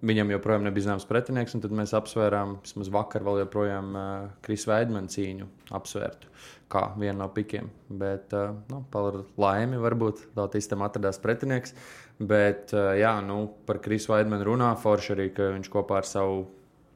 viņam 0.04 0.32
joprojām 0.34 0.66
nebija 0.66 0.88
zināms 0.88 1.06
pretinieks, 1.08 1.54
un 1.56 1.62
tad 1.64 1.75
mēs 1.76 1.94
apsvērām, 1.96 2.58
vismaz 2.64 2.90
vakar, 2.92 3.25
vēl 3.26 3.42
joprojām 3.44 3.90
uh, 3.96 4.06
Krisa 4.44 4.73
Veidmana 4.73 5.11
cīņu 5.12 5.49
apsvērtu 5.75 6.32
kā 6.73 6.88
vienu 6.99 7.18
no 7.20 7.28
pikiem. 7.34 7.68
Bet, 7.88 8.34
uh, 8.37 8.54
nu, 8.70 8.82
par 8.92 9.20
laimi, 9.40 9.78
varbūt 9.80 10.26
Bautistam 10.37 10.84
atradās 10.87 11.20
pretinieks. 11.23 11.75
Bet, 12.18 12.75
uh, 12.76 12.92
jā, 12.99 13.16
nu, 13.26 13.46
par 13.68 13.80
Krisu 13.84 14.14
Veidmanu 14.14 14.49
runā 14.52 14.73
forši 14.80 15.14
arī, 15.16 15.28
ka 15.34 15.52
viņš 15.56 15.70
kopā 15.73 16.00
ar 16.02 16.08
savu 16.08 16.44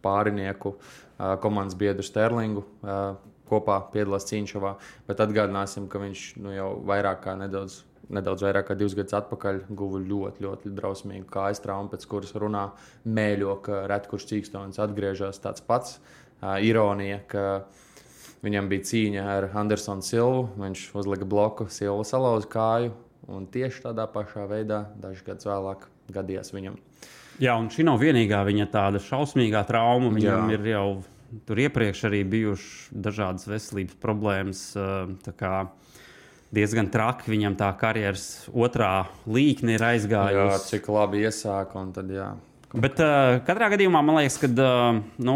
pārinieku, 0.04 0.76
uh, 0.78 1.34
komandas 1.42 1.78
biedru 1.78 2.06
Sterlingu. 2.06 2.64
Uh, 2.82 3.16
kopā 3.50 3.80
piedalās 3.92 4.28
cīņšavā, 4.30 4.74
bet 5.08 5.22
atgādināsim, 5.24 5.88
ka 5.90 6.02
viņš 6.02 6.24
nu, 6.44 6.52
jau 6.54 6.70
vairāk 6.88 7.24
kā 7.24 7.34
nedaudz, 7.40 7.80
nedaudz 8.12 8.44
vairāk 8.46 8.70
kā 8.70 8.78
divus 8.78 8.96
gadus 8.98 9.16
atpakaļ 9.18 9.64
guva 9.68 10.00
ļoti, 10.04 10.44
ļoti 10.46 10.72
drausmīgu 10.76 11.28
kājas 11.32 11.64
traumu, 11.64 11.92
pēc 11.92 12.06
kuras 12.10 12.32
runā 12.38 12.68
mēļo, 13.08 13.58
ka 13.64 13.84
reti 13.90 14.12
kurš 14.12 14.30
cīkstonis 14.32 14.80
atgriežas 14.84 15.42
tāds 15.44 15.64
pats. 15.64 15.98
Uh, 15.98 16.28
ironija, 16.62 17.18
ka 17.26 17.44
viņam 18.44 18.68
bija 18.70 18.86
cīņa 18.92 19.26
ar 19.34 19.48
Andersonu 19.58 20.04
Silvu, 20.06 20.48
viņš 20.60 20.88
uzlika 20.98 21.26
bloku, 21.28 21.68
Silva 21.72 22.06
salauza 22.06 22.48
kāju, 22.52 22.94
un 23.28 23.46
tieši 23.50 23.88
tādā 23.88 24.06
pašā 24.10 24.46
veidā 24.50 24.84
dažus 25.00 25.26
gadus 25.26 25.48
vēlāk 25.48 25.88
gadījās 26.14 26.54
viņam. 26.54 26.78
Jā, 27.38 27.54
un 27.54 27.68
šī 27.70 27.84
nav 27.86 28.00
vienīgā 28.02 28.40
viņa 28.46 28.66
tāda 28.72 29.02
šausmīgā 29.02 29.62
trauma. 29.68 30.10
Viņam 30.10 30.48
Jā. 30.50 30.56
ir 30.56 30.64
jau 30.72 30.86
tur 31.48 31.60
iepriekš 31.60 32.04
arī 32.08 32.22
bijušas 32.28 32.88
dažādas 32.92 33.48
veselības 33.50 33.98
problēmas. 34.02 34.62
eh, 34.76 35.16
Diezgan 36.48 36.86
traki 36.88 37.28
viņam 37.28 37.58
tā 37.60 37.68
karjeras 37.76 38.48
otrā 38.56 39.04
līkne 39.28 39.74
ir 39.76 39.82
Jā, 39.82 39.90
aizgājusi. 39.92 40.68
cik 40.70 40.86
labi 40.88 41.20
iesāka, 41.26 41.76
un 41.76 41.90
tad 41.92 42.08
jā. 42.08 42.30
Bet 42.72 43.00
uh, 43.04 43.36
katrā 43.44 43.68
gadījumā 43.74 44.00
man 44.00 44.16
liekas, 44.16 44.38
ka 44.40 44.48
uh, 44.48 45.02
nu, 45.20 45.34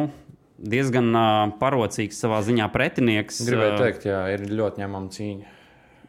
diezgan 0.57 1.11
uh, 1.13 1.53
parocīgs 1.61 2.17
savā 2.17 2.41
ziņā 2.47 2.65
pretinieks. 2.73 3.43
Gribēju 3.45 3.77
teikt, 3.83 4.07
jā, 4.09 4.23
ir 4.33 4.47
ļoti 4.49 4.81
ņemama 4.85 5.13
cīņa. 5.13 5.53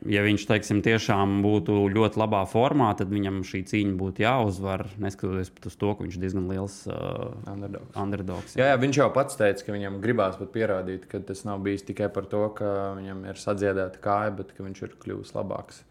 Ja 0.10 0.24
viņš 0.26 0.46
teiksim, 0.50 0.82
tiešām 0.86 1.40
būtu 1.44 1.76
ļoti 1.94 2.20
labā 2.20 2.44
formā, 2.50 2.90
tad 3.00 3.12
viņam 3.14 3.42
šī 3.48 3.64
cīņa 3.70 3.96
būtu 4.00 4.24
jāuzvar. 4.26 4.86
Neskatoties 5.02 5.52
uz 5.70 5.78
to, 5.80 5.94
ka 5.94 6.06
viņš 6.06 6.18
ir 6.18 6.24
diezgan 6.24 6.50
liels 6.52 6.78
uh, 6.90 7.32
Underdogs. 7.50 7.96
underdogs. 8.00 8.58
Jā, 8.60 8.72
jā, 8.74 8.80
viņš 8.82 9.00
jau 9.04 9.10
pats 9.16 9.40
teica, 9.40 9.68
ka 9.68 9.76
viņam 9.76 10.02
gribās 10.04 10.38
pat 10.40 10.54
pierādīt, 10.56 11.08
ka 11.12 11.22
tas 11.24 11.46
nav 11.48 11.64
bijis 11.66 11.86
tikai 11.88 12.10
par 12.14 12.28
to, 12.32 12.44
ka 12.58 12.70
viņam 13.00 13.26
ir 13.32 13.42
sadziedēta 13.42 14.04
kāja, 14.04 14.36
bet 14.42 14.54
ka 14.58 14.68
viņš 14.68 14.84
ir 14.88 14.96
kļuvis 15.04 15.36
labāks. 15.38 15.84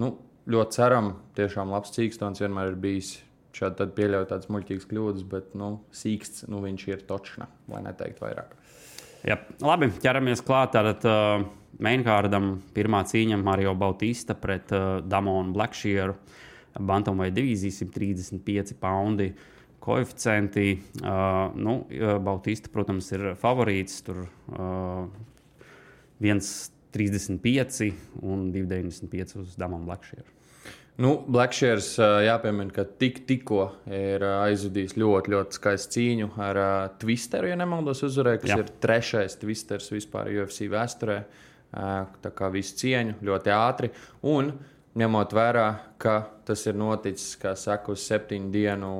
Nu, 0.00 0.16
ļoti 0.50 0.78
ceram, 0.78 1.14
tiešām 1.38 1.72
labs 1.72 1.94
cīkstons 1.96 2.42
vienmēr 2.44 2.74
ir 2.74 2.80
bijis. 2.80 3.16
Šādi 3.54 3.78
tad 3.78 3.92
pieļauj 3.94 4.24
tādas 4.32 4.50
muļķīgas 4.50 4.86
kļūdas, 4.90 5.26
bet 5.30 5.52
nu, 5.54 5.76
sīksts 5.94 6.48
nu, 6.50 6.58
viņš 6.64 6.88
ir 6.90 7.04
točna, 7.06 7.46
lai 7.70 7.84
neteikt 7.86 8.18
vairāk. 8.24 8.56
Jā, 9.24 9.38
labi, 9.62 9.92
ķeramies 10.02 10.42
klāt. 10.44 10.74
Tātad 10.74 11.06
uh, 11.06 11.44
Mainkārdam 11.82 12.58
pirmā 12.74 13.02
cīņa 13.08 13.38
Mario 13.42 13.74
Bautista 13.78 14.36
pret 14.38 14.70
uh, 14.74 15.00
Damonu 15.02 15.54
Blackshearu. 15.56 16.14
Bantamai 16.74 17.30
divīzija 17.34 17.84
135 17.84 18.76
poundi. 18.80 19.32
Koeficienti. 19.84 20.78
Uh, 21.02 21.54
nu, 21.60 21.80
uh, 21.84 22.16
Bautista, 22.24 22.70
protams, 22.72 23.10
ir 23.14 23.32
favorīts. 23.40 23.98
Tur 24.06 24.24
uh, 24.24 25.08
1,35 26.22 27.90
un 28.22 28.46
2,95 28.54 29.42
uz 29.42 29.58
Damonu 29.58 29.90
Blackshearu. 29.90 30.30
Nu, 31.02 31.16
Blackshears 31.26 31.96
jāpiemina, 32.22 32.70
ka 32.70 32.84
tik, 32.86 33.24
tikko 33.26 33.64
ir 33.90 34.22
ā, 34.22 34.44
aizvadījis 34.44 34.92
ļoti, 34.94 35.32
ļoti 35.32 35.58
skaistu 35.58 35.96
cīņu 35.96 36.28
ar 36.38 36.60
uh, 36.60 36.74
Twisteru, 37.02 37.50
ja 37.50 37.56
nemaldos, 37.58 38.04
uzvarēja, 38.06 38.44
kas. 38.44 38.52
Jā. 38.52 38.60
ir 38.62 38.70
trešais 38.84 39.34
Twisters 39.40 39.90
vispār 39.90 40.30
UFC 40.30 40.68
vēsturē. 40.70 41.18
Uh, 41.24 41.50
tā 41.74 42.30
kā 42.34 42.52
visu 42.54 42.78
cieņu 42.82 43.18
ļoti 43.24 43.52
ātri. 43.54 43.90
Un 44.30 44.52
ņemot 44.94 45.32
vērā, 45.34 45.66
ka 45.98 46.12
tas 46.46 46.60
ir 46.68 46.76
noticis, 46.78 47.34
kā 47.40 47.54
saka, 47.58 47.94
uz 47.96 48.04
septiņu 48.06 48.50
dienu 48.54 48.90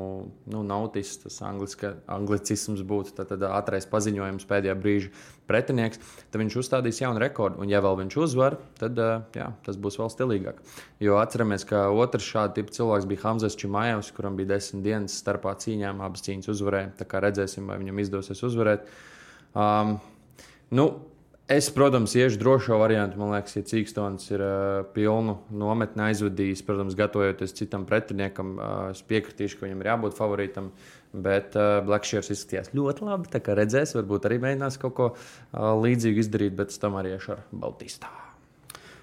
nu, 0.51 0.63
notis, 0.67 1.13
tas 1.23 1.37
angliska, 1.47 1.93
anglicisms 2.11 2.83
būtu 2.87 3.15
tad, 3.15 3.31
tad 3.31 3.45
ātrais 3.47 3.87
paziņojums 3.91 4.49
pēdējā 4.51 4.75
brīža 4.81 5.13
pretinieks, 5.47 6.01
tad 6.33 6.41
viņš 6.43 6.59
uzstādīs 6.65 6.99
jaunu 7.03 7.23
rekordu. 7.23 7.63
Un, 7.63 7.71
ja 7.71 7.83
vēl 7.85 8.01
viņš 8.03 8.19
uzvar, 8.27 8.59
tad 8.81 8.99
jā, 9.39 9.49
tas 9.67 9.79
būs 9.79 10.01
vēl 10.01 10.11
stilīgāk. 10.11 10.61
Jo 11.05 11.21
atceramies, 11.23 11.67
ka 11.69 11.87
otrs 11.95 12.27
šāda 12.27 12.59
tipa 12.59 12.75
cilvēks 12.75 13.09
bija 13.11 13.27
Hamzas 13.29 13.59
Čimājevs, 13.61 14.11
kuram 14.17 14.41
bija 14.41 14.57
desmit 14.57 14.83
dienas 14.89 15.15
starpā 15.23 15.55
cīņām, 15.63 16.03
abas 16.03 16.27
cīņas 16.27 16.51
uzvarēja. 16.57 16.95
Tā 16.99 17.07
kā 17.07 17.23
redzēsim, 17.23 17.71
vai 17.71 17.79
viņam 17.85 18.03
izdosies 18.03 18.43
uzvarēt. 18.51 18.89
Um, 19.55 20.01
nu, 20.75 20.89
Es, 21.45 21.67
protams, 21.69 22.15
iešu 22.17 22.39
drošo 22.41 22.79
variantu. 22.81 23.19
Man 23.21 23.35
liekas, 23.35 23.59
ja 23.59 23.63
Cīkstons 23.69 24.31
ir 24.31 24.41
uh, 24.41 24.87
pilnu 24.95 25.35
nometni 25.53 26.07
aizvadījis, 26.07 26.63
protams, 26.65 26.97
gatavojoties 26.97 27.53
citam 27.59 27.85
pretiniekam, 27.85 28.55
uh, 28.57 28.71
es 28.95 29.03
piekritīšu, 29.05 29.59
ka 29.61 29.67
viņam 29.67 29.83
ir 29.85 29.91
jābūt 29.91 30.17
favorītam. 30.17 30.71
Bet 31.13 31.53
uh, 31.61 31.83
Blackshears 31.85 32.33
izskatījās 32.33 32.73
ļoti 32.73 33.05
labi. 33.11 33.29
Tā 33.35 33.43
kā 33.45 33.59
redzēs, 33.61 33.93
varbūt 33.99 34.31
arī 34.31 34.41
mēģinās 34.47 34.81
kaut 34.81 34.97
ko 34.97 35.11
uh, 35.13 35.69
līdzīgu 35.85 36.25
izdarīt, 36.25 36.57
bet 36.57 36.73
tam 36.81 36.97
arī 37.03 37.13
iešu 37.19 37.37
ar 37.37 37.45
Baltistā. 37.53 38.09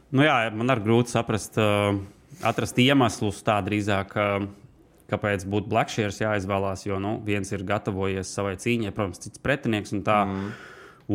Nu, 0.10 0.26
jā, 0.26 0.50
man 0.58 0.74
arī 0.74 0.88
grūti 0.90 1.14
saprast, 1.14 1.62
uh, 1.62 1.94
atrast 2.42 2.82
iemeslus 2.82 3.46
tā 3.46 3.62
drīzāk. 3.70 4.18
Uh, 4.18 4.50
Kāpēc 5.12 5.44
būtu 5.44 5.68
Blackshears 5.68 6.22
jāizvēlās? 6.22 6.86
Jo 6.88 6.96
nu, 7.04 7.18
viens 7.28 7.50
ir 7.52 7.66
gatavojies 7.68 8.30
savai 8.32 8.54
cīņai, 8.56 8.94
protams, 8.96 9.20
cits 9.20 9.42
pretinieks, 9.44 9.92
un 9.92 10.06
tā 10.08 10.22
mm. 10.24 10.46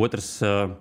otrs 0.04 0.35
uh, 0.45 0.75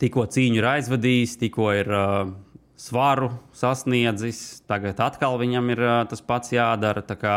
tikko 0.00 0.24
cīņu 0.32 0.60
ir 0.60 0.68
aizvadījis, 0.76 1.36
tikko 1.40 1.70
ir 1.76 1.92
uh, 1.92 2.32
svaru 2.80 3.30
sasniedzis, 3.56 4.62
tagad 4.70 5.00
atkal 5.04 5.38
viņam 5.40 5.70
ir 5.74 5.84
uh, 5.84 6.00
tas 6.10 6.24
pats 6.24 6.54
jādara. 6.56 7.04
kā 7.04 7.36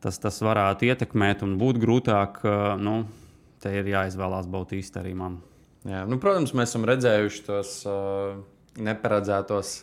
Tas, 0.00 0.16
tas 0.16 0.38
varētu 0.40 0.86
ietekmēt 0.88 1.42
un 1.44 1.58
būt 1.60 1.76
grūtāk. 1.82 2.40
Uh, 2.40 2.72
nu, 2.80 3.02
te 3.60 3.72
ir 3.76 3.88
jāizvēlās 3.90 4.48
man. 5.12 5.42
Jā, 5.84 6.06
nu, 6.08 6.16
protams, 6.20 6.54
mēs 6.56 6.72
esam 6.72 6.86
redzējuši 6.88 7.42
tos 7.44 7.74
uh, 7.88 8.38
neparedzētos 8.80 9.74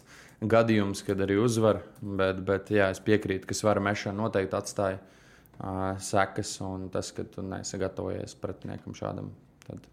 gadījumus, 0.42 1.04
kad 1.06 1.22
arī 1.22 1.38
uzvar. 1.42 1.84
Bet, 2.02 2.42
bet 2.46 2.74
jā, 2.74 2.90
es 2.94 3.02
piekrītu, 3.06 3.46
ka 3.50 3.58
svara 3.58 3.84
mešana 3.84 4.18
noteikti 4.24 4.58
atstāja 4.58 4.98
uh, 4.98 5.94
sekas. 6.02 6.56
Un 6.66 6.90
tas, 6.94 7.14
ka 7.14 7.26
tu 7.30 7.46
nesagatavojies 7.46 8.34
pretiniekam 8.42 8.98
šādam. 8.98 9.30
Tad... 9.68 9.86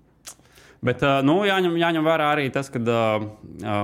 Bet, 0.85 1.01
nu, 1.25 1.39
jāņem, 1.49 1.79
jāņem 1.81 2.05
vērā 2.05 2.27
arī 2.35 2.49
tas, 2.53 2.69
ka 2.69 2.81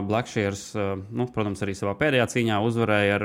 Blackshears, 0.04 0.64
uh, 0.76 0.90
nu, 1.16 1.24
protams, 1.32 1.62
arī 1.64 1.72
savā 1.78 1.94
pēdējā 1.96 2.26
cīņā 2.34 2.58
uzvarēja 2.66 3.16
ar, 3.16 3.24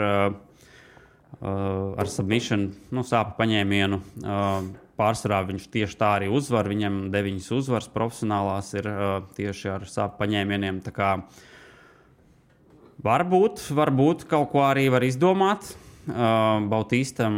ar 1.99 2.11
submission, 2.11 2.69
nu, 2.95 3.03
sāpju 3.03 3.35
paņēmienu. 3.39 3.99
Pārsvarā 4.95 5.41
viņš 5.49 5.65
tieši 5.73 5.97
tā 5.99 6.13
arī 6.21 6.29
uzvar. 6.31 6.69
Viņam 6.71 7.09
deviņas 7.11 7.49
uzvaras 7.57 7.89
profesionālās 7.91 8.71
ir 8.77 8.87
tieši 9.35 9.73
ar 9.73 9.83
sāpju 9.91 10.21
paņēmieniem. 10.21 10.79
Varbūt, 13.05 13.65
varbūt 13.75 14.23
kaut 14.31 14.53
ko 14.53 14.63
arī 14.63 14.87
var 14.93 15.03
izdomāt. 15.03 15.73
Bautistam 16.07 17.35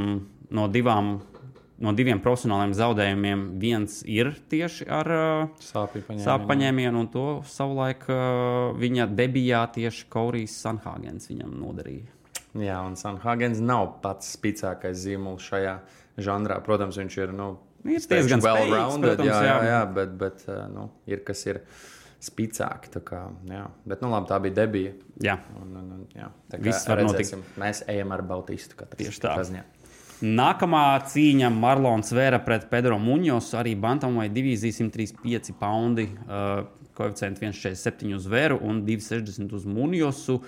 no 0.54 0.68
divām. 0.70 1.18
No 1.78 1.92
diviem 1.94 2.18
profesionāliem 2.24 2.72
zaudējumiem 2.74 3.42
viens 3.62 4.00
ir 4.10 4.32
tieši 4.50 4.88
ar 4.90 5.10
uh, 5.14 5.50
Sāpju 5.62 6.02
paņēmienu. 6.08 6.26
sāpju 6.26 6.50
paņēmienu, 6.50 7.04
un 7.04 7.10
to 7.14 7.26
savulaik 7.46 8.08
uh, 8.10 8.74
viņa 8.82 9.06
debijā 9.14 9.62
tieši 9.76 10.08
Kaurijs 10.10 10.58
Sanhāgens 10.64 11.30
viņam 11.30 11.54
nodarīja. 11.62 12.10
Jā, 12.58 12.80
un 12.82 12.98
Sanhagens 12.98 13.62
nav 13.62 14.00
pats 14.02 14.32
spēcīgākais 14.40 14.98
zīmols 15.04 15.46
šajā 15.46 15.76
žanrā. 16.18 16.58
Protams, 16.66 16.98
viņš 16.98 17.18
ir 17.22 17.36
nu, 17.38 17.52
Ir 17.88 18.02
diezgan 18.10 18.42
well-rounded, 18.44 19.22
jā, 19.24 19.38
jā, 19.46 19.58
jā. 19.70 19.82
bet, 19.94 20.16
bet 20.20 20.42
eh, 20.50 20.64
nu, 20.74 20.90
ir 21.08 21.22
kas 21.28 21.46
ir 21.48 21.62
jā. 23.48 23.68
Bet, 23.86 24.02
nu, 24.02 24.10
labi, 24.12 24.28
tā 24.32 24.40
bija 24.42 24.56
debija. 24.64 24.96
Jā. 25.24 25.38
Un, 25.62 25.76
un, 25.78 25.92
un, 26.00 26.06
jā, 26.18 26.32
tā 26.50 26.60
kā 26.60 26.74
redzēsim. 27.00 27.46
Mēs 27.62 27.84
ejam 27.94 28.16
ar 28.18 28.26
Baltistu. 28.28 28.80
katrs 28.80 28.98
Tieši 29.04 29.22
tā. 29.22 29.36
katrā 29.36 29.46
ziņā. 29.52 29.64
Nākamā 30.18 30.98
cīņa 31.06 31.52
Marlons 31.54 32.10
Vēra 32.16 32.40
pret 32.42 32.64
Pedro 32.72 32.96
Muņos, 32.98 33.52
arī 33.60 33.76
Bantamai 33.78 34.26
divīzija 34.34 34.74
135 34.80 35.52
poundi, 35.60 36.08
uh, 36.26 36.64
koeficients 36.98 37.44
1,47 37.44 38.16
uz 38.18 38.26
Vēru 38.32 38.58
un 38.66 38.82
2,60 38.88 39.54
uz 39.54 39.68
Muņosu. 39.70 40.40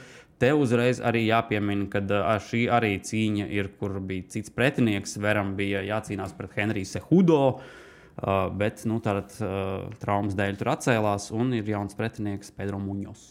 Te 0.42 0.50
uzreiz 0.56 1.02
arī 1.06 1.28
jāpiemina, 1.28 1.86
ka 1.94 2.02
uh, 2.02 2.32
šī 2.42 2.64
arī 2.74 2.96
cīņa 3.06 3.46
ir, 3.54 3.70
kur 3.78 4.00
bija 4.02 4.26
cits 4.34 4.50
pretinieks. 4.56 5.20
Vēram 5.22 5.54
bija 5.60 5.84
jācīnās 5.86 6.34
pret 6.40 6.58
Henriju 6.58 6.90
Sehudo, 6.90 7.44
uh, 7.60 8.48
bet 8.50 8.82
nu, 8.90 8.98
tātad 9.06 9.38
uh, 9.44 9.86
traumas 10.02 10.34
dēļ 10.40 10.58
tur 10.58 10.74
atcēlās 10.74 11.30
un 11.36 11.54
ir 11.60 11.70
jauns 11.76 11.94
pretinieks 12.00 12.56
Pedro 12.58 12.82
Muņos. 12.82 13.28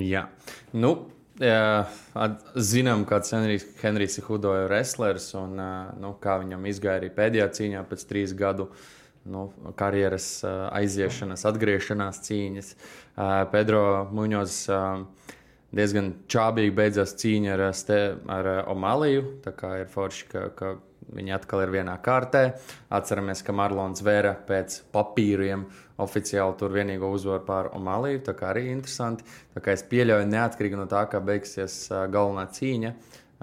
Jā, 0.00 0.30
nu, 0.72 0.94
jā, 1.42 1.86
zinām, 2.54 3.04
kāds 3.08 3.32
Henrijs, 3.34 3.66
Henrijs 3.82 4.20
Hudo 4.26 4.54
ir 4.58 4.68
wrestlers 4.68 5.30
un 5.38 5.56
nu, 6.00 6.12
kā 6.22 6.38
viņam 6.42 6.68
izgāja 6.70 7.02
arī 7.02 7.10
pēdējā 7.14 7.48
cīņā 7.58 7.84
pēc 7.90 8.04
trīs 8.10 8.34
gadu 8.38 8.68
nu, 9.24 9.48
karjeras 9.78 10.28
aiziešanas, 10.44 11.46
atgriešanās 11.48 12.20
cīņas. 12.26 12.74
Pedro 13.52 13.84
Muņos 14.12 14.58
diezgan 15.74 16.12
čābīgi 16.30 16.74
beidzās 16.76 17.14
cīņa 17.20 17.54
ar, 17.56 17.68
ste, 17.76 18.00
ar 18.30 18.50
Omaliju. 18.70 19.38
Tā 19.44 19.54
kā 19.56 19.76
ir 19.82 19.88
forši, 19.90 20.28
ka, 20.30 20.48
ka 20.54 20.74
viņi 21.14 21.34
atkal 21.36 21.64
ir 21.64 21.72
vienā 21.74 21.96
kārtē. 22.04 22.44
Atceramies, 22.94 23.42
ka 23.44 23.56
Marlons 23.56 24.04
Vēra 24.04 24.34
pēc 24.48 24.82
papīriem 24.94 25.66
oficiāli 26.02 26.56
tur 26.58 26.72
vienīgo 26.74 27.10
uzvaru 27.14 27.44
pār 27.46 27.68
Omaliju. 27.78 28.22
Tā 28.26 28.34
kā 28.38 28.50
arī 28.54 28.68
interesanti. 28.72 29.26
Tā 29.54 29.62
kā 29.64 29.76
es 29.76 29.84
pieļauju, 29.90 30.26
neatkarīgi 30.32 30.80
no 30.80 30.88
tā, 30.90 31.04
kā 31.12 31.20
beigsies 31.24 31.84
galvenā 31.90 32.48
cīņa. 32.56 32.94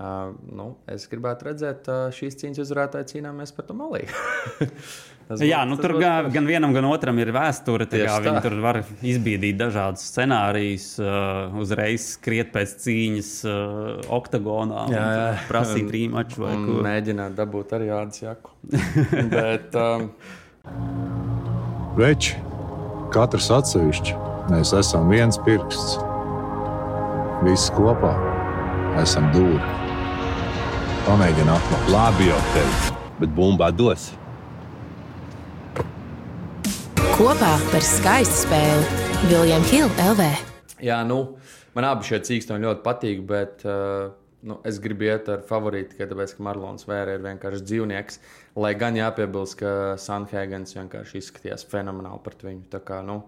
Uh, 0.02 0.32
nu, 0.56 0.66
es 0.90 1.04
gribētu 1.12 1.46
redzēt, 1.50 1.86
uh, 1.92 2.08
šīs 2.16 2.38
cīņas 2.40 2.62
uzvarētāju 2.64 3.10
cīnāmies 3.12 3.52
par 3.54 3.68
Omaliju. 3.70 4.08
Tas 5.32 5.44
Jā, 5.46 5.60
nu, 5.68 5.78
tur 5.80 5.94
būtu 5.96 6.32
gan, 6.34 6.48
vienam, 6.50 6.74
gan 6.76 6.88
otram 6.90 7.20
ir 7.22 7.30
vēsture. 7.36 7.86
kā. 7.92 8.16
Viņi 8.24 8.42
tur 8.44 8.56
var 8.64 8.80
izbīdīt 9.06 9.60
dažādus 9.60 10.08
scenārijus, 10.10 10.88
uh, 11.04 11.54
uzreiz 11.62 12.08
skriet 12.18 12.50
pēc 12.56 12.74
cīņas 12.84 13.30
uh, 13.46 14.02
oktagonā, 14.18 14.88
Jā, 14.92 15.06
jā. 15.20 15.30
prasīt 15.52 15.92
rīmaču 15.96 16.42
vai 16.48 16.56
ko. 16.66 16.80
mēģināt 16.88 17.38
dabūt 17.38 17.76
arī 17.78 17.92
ādas 17.96 18.24
jaku. 18.26 18.56
Bet, 19.36 19.76
um, 19.78 20.10
Veči, 21.92 22.38
katrs 23.12 23.50
atsevišķi, 23.52 24.14
mēs 24.48 24.70
esam 24.80 25.10
viens 25.12 25.36
pirksts. 25.44 25.98
Visi 27.44 27.74
kopā 27.76 28.14
esam 29.02 29.28
dūri. 29.34 29.60
Pamēģini 31.04 31.52
atklāt. 31.52 31.90
Labi, 31.92 32.30
jau 32.30 32.38
teicu, 32.54 32.96
bet 33.20 33.34
bumba 33.36 33.68
dos. 33.76 34.08
Kopā 37.18 37.52
par 37.74 37.84
skaistu 37.84 38.46
spēli 38.46 39.04
Viljams 39.28 39.76
Hilde 39.76 40.08
LV. 40.14 40.30
jā, 40.88 41.04
nu, 41.04 41.20
man 41.76 41.90
abi 41.92 42.08
šie 42.08 42.22
cīkstoņi 42.24 42.70
ļoti 42.70 42.86
patīk, 42.88 43.26
bet 43.28 43.68
uh, 43.68 44.14
nu, 44.48 44.58
es 44.68 44.80
gribu 44.82 45.06
iet 45.08 45.30
ar 45.32 45.44
favorītu 45.48 45.94
tikai 45.94 46.08
tāpēc, 46.10 46.36
ka 46.38 46.46
Marlons 46.46 46.88
Vēra 46.90 47.18
ir 47.18 47.24
vienkārši 47.26 47.66
dzīvnieks. 47.68 48.20
Lai 48.62 48.74
gan 48.80 48.98
jāpiebilst, 48.98 49.60
ka 49.62 49.72
Sanhēgens 50.02 50.76
vienkārši 50.78 51.22
izskatījās 51.22 51.68
fenomenāli 51.72 52.24
pret 52.26 52.46
viņu. 52.48 52.66
Tā 52.74 52.82
Kā, 52.86 53.02
nu, 53.06 53.22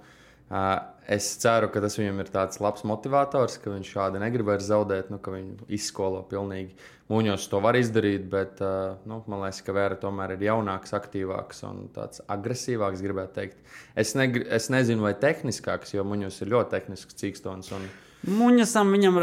es 1.10 1.30
ceru, 1.42 1.70
ka 1.74 1.82
tas 1.84 1.98
viņam 2.00 2.24
ir 2.24 2.32
tāds 2.34 2.60
labs 2.64 2.86
motivators, 2.88 3.60
ka 3.62 3.74
viņš 3.74 3.94
šādi 3.96 4.22
negrib 4.24 4.50
vairs 4.50 4.68
zaudēt, 4.70 5.12
nu, 5.14 5.22
ka 5.24 5.34
viņu 5.36 5.70
izskolo 5.78 6.24
pilnīgi. 6.30 6.76
Mūņos 7.12 7.46
to 7.52 7.60
var 7.62 7.78
izdarīt, 7.78 8.24
bet 8.32 8.62
nu, 9.10 9.20
man 9.30 9.44
liekas, 9.44 9.60
ka 9.66 9.76
Vēra 9.76 10.00
tomēr 10.00 10.34
ir 10.38 10.48
jaunāks, 10.48 10.96
aktīvāks 10.98 11.62
un 11.68 11.84
tāds 11.94 12.24
agresīvāks, 12.32 13.04
gribētu 13.04 13.38
teikt. 13.38 13.60
Es, 14.00 14.16
negri, 14.18 14.48
es 14.50 14.72
nezinu, 14.74 15.04
vai 15.06 15.14
tehniskāks, 15.20 15.94
jo 15.94 16.06
Mūņos 16.08 16.42
ir 16.42 16.54
ļoti 16.56 16.74
tehnisks 16.78 17.20
cīkstons. 17.20 17.74
Un, 17.76 17.86
Muņasam, 18.24 18.88
viņam, 18.96 19.18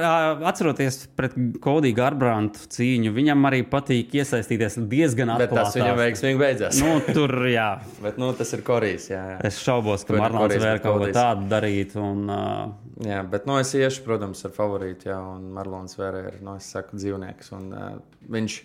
atceroties 0.45 0.99
pret 1.17 1.33
Kodiju 1.65 1.97
Garbrantu 1.97 2.67
cīņu, 2.75 3.15
viņam 3.17 3.47
arī 3.49 3.63
patīk 3.65 4.13
iesaistīties 4.21 4.77
diezgan 4.91 5.33
bet 5.41 5.55
tas 5.57 5.73
viņam 5.79 5.97
veiksmīgi 5.97 6.41
beidzās. 6.41 6.81
Nu, 6.85 6.99
tur, 7.07 7.33
jā. 7.49 7.71
Bet 8.05 8.19
nu, 8.21 8.29
tas 8.37 8.53
ir 8.57 8.65
Korejs. 8.67 9.09
Es 9.47 9.61
šaubos, 9.65 10.05
ka 10.05 10.19
Marlons 10.21 10.53
vēl 10.61 10.83
kaut 10.85 11.01
ko 11.01 11.09
tādu 11.17 11.49
darītu. 11.49 12.03
Un, 12.03 12.29
uh, 12.29 13.07
jā, 13.07 13.23
bet 13.25 13.49
nu, 13.49 13.57
es 13.63 13.73
iešu, 13.77 14.05
protams, 14.05 14.45
ar 14.45 14.53
favorītu. 14.57 15.09
Jā, 15.09 15.17
un 15.33 15.49
Marlons 15.57 15.97
Vērē 15.97 16.23
ir 16.35 16.39
nu, 16.45 16.59
saku, 16.65 17.01
dzīvnieks. 17.01 17.53
Un, 17.57 17.73
uh, 17.73 18.21
viņš, 18.37 18.59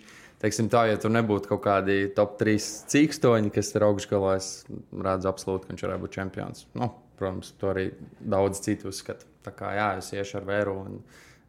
teiksim, 0.44 0.68
tā, 0.72 0.86
ja 0.90 1.00
tur 1.00 1.16
nebūtu 1.16 1.54
kaut 1.54 1.64
kādi 1.64 1.98
top 2.16 2.36
3 2.42 2.68
cīkstoņi, 2.92 3.54
kas 3.56 3.72
ir 3.72 3.88
augšgalā, 3.88 4.36
es 4.40 4.52
redzu 4.92 5.32
absolūti, 5.32 5.64
ka 5.64 5.74
viņš 5.74 5.88
varētu 5.88 6.04
būt 6.04 6.16
čempions. 6.20 6.68
Nu, 6.76 6.92
protams, 7.18 7.52
to 7.60 7.72
arī 7.72 7.90
daudz 8.20 8.62
citu 8.64 8.90
uzskata. 8.92 9.28
Tā 9.46 9.52
kā 9.54 9.72
jā, 9.76 9.90
es 10.00 10.10
iešu 10.14 10.40
ar 10.40 10.48
vēru 10.48 10.74
un 10.82 10.98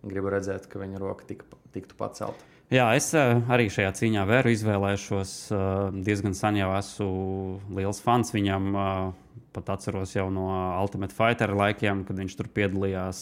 gribu 0.07 0.31
redzēt, 0.31 0.67
ka 0.69 0.79
viņa 0.81 1.01
roka 1.01 1.25
tika, 1.29 1.47
tiktu 1.73 1.97
pacelta. 1.97 2.53
Jā, 2.67 2.89
es 2.99 3.13
uh, 3.15 3.39
arī 3.53 3.69
šajā 3.71 3.93
cīņā 3.95 4.25
vēru 4.27 4.51
izvēlēšos. 4.51 5.35
Uh, 5.55 6.01
diezgan 6.03 6.35
sen 6.35 6.59
jau 6.59 6.73
esmu 6.75 7.77
liels 7.77 8.01
fans 8.03 8.33
viņam. 8.35 8.67
Uh, 8.75 9.37
pat 9.55 9.71
atceros 9.77 10.11
jau 10.13 10.27
no 10.29 10.49
Ultimate 10.81 11.15
Fighter 11.15 11.55
laikiem, 11.55 12.03
kad 12.05 12.19
viņš 12.19 12.35
tur 12.37 12.51
piedalījās. 12.53 13.21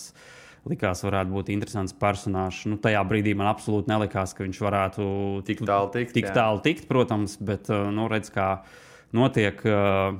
Likās, 0.65 1.03
varētu 1.05 1.29
būt 1.29 1.51
interesants 1.53 1.93
personāžs. 1.93 2.63
Nu, 2.65 2.79
tajā 2.81 3.03
brīdī 3.05 3.35
man 3.37 3.51
absolūti 3.51 3.91
nelikās, 3.91 4.33
ka 4.33 4.47
viņš 4.47 4.61
varētu 4.65 5.05
Tik 5.45 5.61
tālu 5.61 5.91
tikt, 5.93 6.15
Tik 6.17 6.31
tālu 6.33 6.63
tikt, 6.65 6.87
protams, 6.89 7.37
bet 7.37 7.69
nu, 7.69 8.09
redz, 8.09 8.33
kā 8.33 8.49
notiek. 9.13 9.61
Uh, 9.61 10.17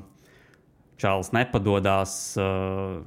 Čāls 1.01 1.31
nepadodas. 1.35 2.15
Uh, 2.39 3.03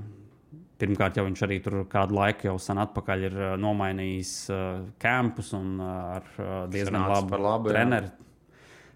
Pirmkārt, 0.78 1.16
jau 1.18 1.24
viņš 1.26 1.40
arī 1.42 1.56
tur 1.58 1.80
kādu 1.90 2.14
laiku 2.14 2.46
jau 2.46 2.54
sen 2.62 2.78
atpakaļ 2.78 3.24
ir 3.26 3.38
uh, 3.40 3.54
nomainījis 3.58 4.34
uh, 4.54 4.60
kampus 5.02 5.50
un 5.58 5.72
uh, 5.82 6.20
ar 6.20 6.28
uh, 6.38 6.52
diezgan 6.70 7.08
labu, 7.10 7.40
labu, 7.42 7.72
treneru. 7.72 8.12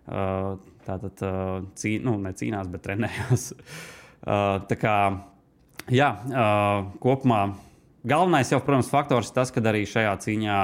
Uh, 0.07 0.61
tātad 0.87 1.25
uh, 1.27 1.67
cī, 1.79 1.97
nu, 2.03 2.15
necīnās, 2.23 2.71
bet 2.71 2.85
trenējās. 2.87 3.49
uh, 3.57 4.63
tā 4.71 4.79
kā, 4.79 4.95
jā, 5.91 6.13
uh, 6.31 6.87
kopumā 7.03 7.43
galvenais 8.07 8.51
jau, 8.53 8.61
protams, 8.63 8.91
faktors 8.93 9.31
ir 9.31 9.37
tas, 9.41 9.51
ka 9.55 9.63
arī 9.73 9.83
šajā 9.89 10.15
cīņā 10.23 10.59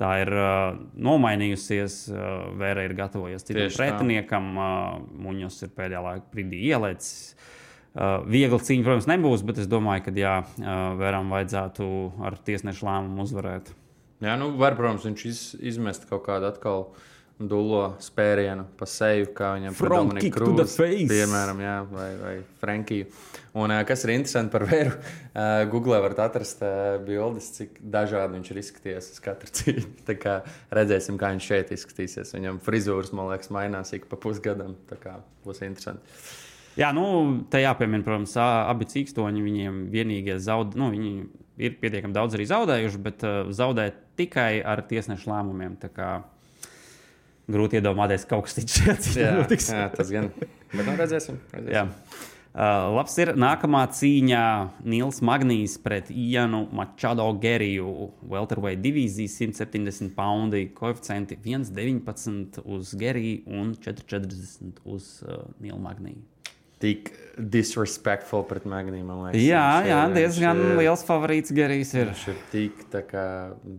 tā 0.00 0.10
ir 0.22 0.32
uh, 0.32 0.80
nomainījusies. 0.96 2.00
Uh, 2.12 2.26
Vēra 2.60 2.86
ir 2.86 2.96
gatavojies 2.98 3.44
citam 3.46 3.66
Tieši 3.66 3.80
pretiniekam, 3.80 4.50
uh, 4.56 4.70
Muņos 5.26 5.60
ir 5.66 5.74
pēdējā 5.76 6.04
laikā 6.06 6.32
brīdī 6.32 6.62
ielicis. 6.70 7.34
Uh, 7.90 8.22
viegli 8.30 8.60
cīņa, 8.62 8.86
protams, 8.86 9.10
nebūs, 9.10 9.44
bet 9.46 9.58
es 9.58 9.68
domāju, 9.70 10.06
ka 10.06 10.14
jā, 10.14 10.34
uh, 10.46 10.82
Vēram 11.00 11.32
vajadzētu 11.34 11.86
ar 12.28 12.38
tiesnešu 12.46 12.86
lēmumu 12.86 13.26
uzvarēt. 13.26 13.72
Jā, 14.20 14.36
nu, 14.40 14.52
var, 14.60 14.76
protams, 14.78 15.06
viņš 15.08 15.24
iz, 15.26 15.40
izmest 15.72 16.06
kaut 16.10 16.26
kādu 16.26 16.50
atkal 16.50 16.90
dūlo 17.40 17.94
spērienu 18.02 18.66
pa 18.76 18.86
seju, 18.88 19.30
kā 19.36 19.54
viņam 19.56 19.76
Krūzu, 20.34 20.66
face. 20.68 21.06
Piemēram, 21.08 21.62
jā, 21.64 21.76
vai, 21.88 22.08
vai 22.20 22.34
Frankiju. 22.60 23.06
Un 23.60 23.72
kas 23.88 24.04
ir 24.04 24.12
interesanti 24.14 24.52
par 24.52 24.66
Vēru, 24.68 24.92
uh, 24.92 25.62
Google 25.72 25.98
varat 26.04 26.20
atrast 26.26 26.60
uh, 26.62 26.98
bildes, 27.06 27.48
cik 27.56 27.80
dažādi 27.80 28.36
viņš 28.36 28.52
ir 28.52 28.60
izskatījies 28.62 29.10
uz 29.14 29.22
katru 29.24 29.50
cīņu. 29.56 29.86
Tā 30.08 30.16
kā 30.20 30.36
redzēsim, 30.76 31.18
kā 31.20 31.32
viņš 31.34 31.48
šeit 31.50 31.74
izskatīsies. 31.74 32.34
Viņam 32.36 32.60
frizūras, 32.66 33.14
man 33.16 33.32
liekas, 33.32 33.50
mainās 33.54 33.94
ik 33.96 34.06
pa 34.10 34.20
pusgadam. 34.20 34.76
Tā 34.90 35.00
kā 35.00 35.16
būs 35.46 35.64
interesanti. 35.66 36.20
Jā, 36.78 36.92
nu, 36.94 37.04
te 37.50 37.58
jāpiemina, 37.64 38.04
protams, 38.06 38.36
abi 38.38 38.86
cīkstoņi. 38.92 39.42
Viņiem 39.42 39.80
vienīgie 39.90 40.36
zaudējumi, 40.38 40.80
nu, 40.80 40.90
viņi 40.94 41.64
ir 41.66 41.80
pietiekami 41.80 42.14
daudz 42.16 42.36
arī 42.36 42.46
zaudējuši, 42.52 43.00
bet 43.04 43.24
uh, 43.26 43.40
zaudē 43.56 43.90
tikai 44.20 44.60
ar 44.62 44.84
tiesnešu 44.86 45.32
lēmumiem. 45.32 45.74
Tā 45.80 45.90
kā 45.92 46.10
grūti 47.52 47.80
iedomāties, 47.80 48.26
ka 48.26 48.36
kaut 48.36 48.48
kas 48.48 48.60
šajā 48.62 48.96
cīņā 49.06 49.24
Jā, 49.26 49.36
notiks. 49.38 49.70
jā, 49.74 49.86
tas 49.94 50.10
gan. 50.14 50.30
Bet 50.38 50.84
nu, 50.86 50.94
redzēsim. 50.98 51.40
redzēsim. 51.54 51.74
Jā. 51.74 51.86
Uh, 52.50 52.88
labs 52.96 53.12
ir 53.22 53.30
nākamā 53.38 53.84
cīņa 53.94 54.40
Nils 54.90 55.20
Magnīs 55.22 55.76
pret 55.78 56.08
Ianu 56.10 56.64
Mačado 56.74 57.28
Geriju. 57.38 57.92
Welterweight 58.32 58.82
divīzija 58.82 59.30
170 59.30 60.16
poundi, 60.16 60.64
koeficienti 60.74 61.38
1,19 61.44 62.58
uz 62.66 62.90
Geriju 62.98 63.44
un 63.60 63.70
4,40 63.78 64.82
uz 64.90 65.12
uh, 65.22 65.44
Nilu 65.62 65.78
Magniju. 65.78 66.26
Tik 66.80 67.10
disrespectful 67.40 68.42
pret 68.48 68.64
Magniju. 68.68 69.04
liekas. 69.04 69.40
Jā, 69.40 69.66
jā, 69.86 69.98
viņš 70.08 70.16
diezgan 70.16 70.58
ir- 70.60 70.78
liels 70.80 71.04
favorīts 71.06 71.52
Gerijs 71.54 71.94
ir. 71.94 72.06
Viņš 72.10 72.28
ir 72.32 72.38
tik 72.50 72.84
kā, 73.10 73.26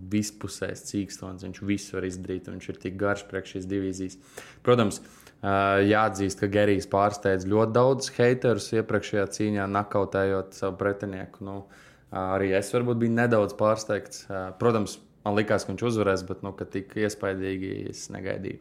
vispusējs 0.10 0.86
cīkstons, 0.90 1.44
viņš 1.46 1.62
visu 1.66 1.98
var 1.98 2.08
izdarīt, 2.08 2.50
viņš 2.50 2.70
ir 2.70 2.80
tik 2.82 2.98
garš 2.98 3.24
priekš 3.30 3.56
šīs 3.58 3.68
divīzijas. 3.70 4.18
Protams, 4.64 5.02
ā, 5.44 5.82
jāatzīst, 5.86 6.40
ka 6.40 6.48
Gerijs 6.48 6.88
pārsteidz 6.88 7.46
ļoti 7.50 7.74
daudz 7.74 8.10
haterus 8.18 8.72
iepriekšējā 8.74 9.28
cīņā, 9.38 9.68
nakautējot 9.78 10.54
savu 10.58 10.78
pretinieku. 10.78 11.42
Nu, 11.46 11.66
arī 12.12 12.54
es 12.58 12.72
varbūt 12.74 13.02
biju 13.02 13.18
nedaudz 13.18 13.54
pārsteigts. 13.58 14.26
Protams, 14.60 14.98
man 15.26 15.36
likās, 15.38 15.66
ka 15.66 15.74
viņš 15.74 15.86
uzvarēs, 15.92 16.26
bet 16.28 16.42
nu, 16.44 16.52
tik 16.54 16.94
iespaidīgi 16.96 17.90
es 17.90 18.10
negaidīju. 18.14 18.60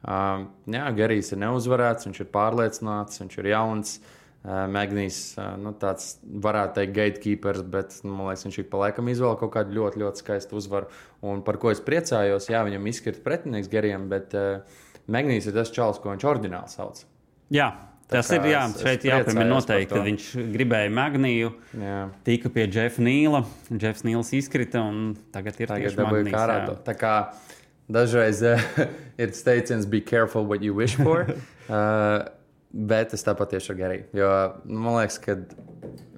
Uh, 0.00 0.46
jā, 0.72 0.86
Gerijs 0.96 1.32
ir 1.34 1.42
neuzvarēts, 1.42 2.06
viņš 2.08 2.20
ir 2.24 2.28
pārliecināts, 2.32 3.20
viņš 3.20 3.34
ir 3.42 3.48
jauns. 3.52 3.98
Uh, 4.40 4.62
Magnīs, 4.72 5.18
uh, 5.36 5.50
nu, 5.60 5.74
tāds 5.76 6.14
varētu 6.24 6.78
teikt, 6.78 6.94
gatekeepers, 6.96 7.60
bet 7.68 7.98
nu, 8.06 8.14
man 8.16 8.30
liekas, 8.30 8.46
viņš 8.46 8.58
ik 8.62 8.70
pa 8.72 8.78
laikam 8.86 9.10
izvēl 9.12 9.34
kaut 9.36 9.52
kādu 9.58 9.76
ļoti, 9.76 10.00
ļoti 10.00 10.22
skaistu 10.22 10.56
uzvaru. 10.56 10.88
Un 11.28 11.42
par 11.44 11.58
ko 11.60 11.68
es 11.74 11.82
priecājos, 11.84 12.46
jā, 12.48 12.62
viņam 12.64 12.88
izkrita 12.88 13.20
pretinieks 13.26 13.68
Gerijam, 13.68 14.08
bet 14.08 14.32
uh, 14.40 14.62
Magnīs 15.12 15.44
ir 15.50 15.58
tas 15.58 15.68
čels, 15.74 16.00
ko 16.00 16.14
viņš 16.14 16.24
oriģināli 16.32 16.72
sauc. 16.72 17.04
Jā, 17.52 17.68
tas 18.08 18.32
ir. 18.32 18.48
Jā, 18.48 18.64
es- 18.70 18.76
es 18.80 18.86
šeit 18.86 19.04
jāpiemina 19.04 19.44
priecājos 19.44 19.52
noteikti, 19.52 19.92
ka 19.92 20.06
viņš 20.08 20.30
gribēja 20.56 20.94
Magniju. 20.96 21.52
Jā. 21.76 22.00
Tika 22.24 22.48
pie 22.56 22.64
Jeffa 22.72 23.04
Nīla. 23.04 23.44
Jeffs 23.76 24.08
Nīls 24.08 24.32
izkrita 24.40 24.80
un 24.80 25.18
tagad 25.36 25.60
ir 25.60 25.68
Tagad 25.68 25.84
tieši 25.92 26.00
to. 26.72 26.80
Tā 26.88 26.96
kā 26.96 27.14
dažreiz 27.92 28.42
eh, 28.46 28.62
ir 29.22 29.34
teiciens, 29.34 29.86
be 29.86 30.00
careful 30.00 30.46
what 30.46 30.62
you 30.62 30.74
wish 30.74 30.96
for. 30.96 31.26
uh, 31.68 32.24
bet 32.92 33.14
es 33.16 33.26
tāpat 33.26 33.56
tieši 33.56 33.74
ar 33.74 33.78
Geriju. 33.82 34.08
Jo 34.16 34.32
nu, 34.64 34.80
man 34.86 35.00
liekas, 35.00 35.18
ka 35.22 35.38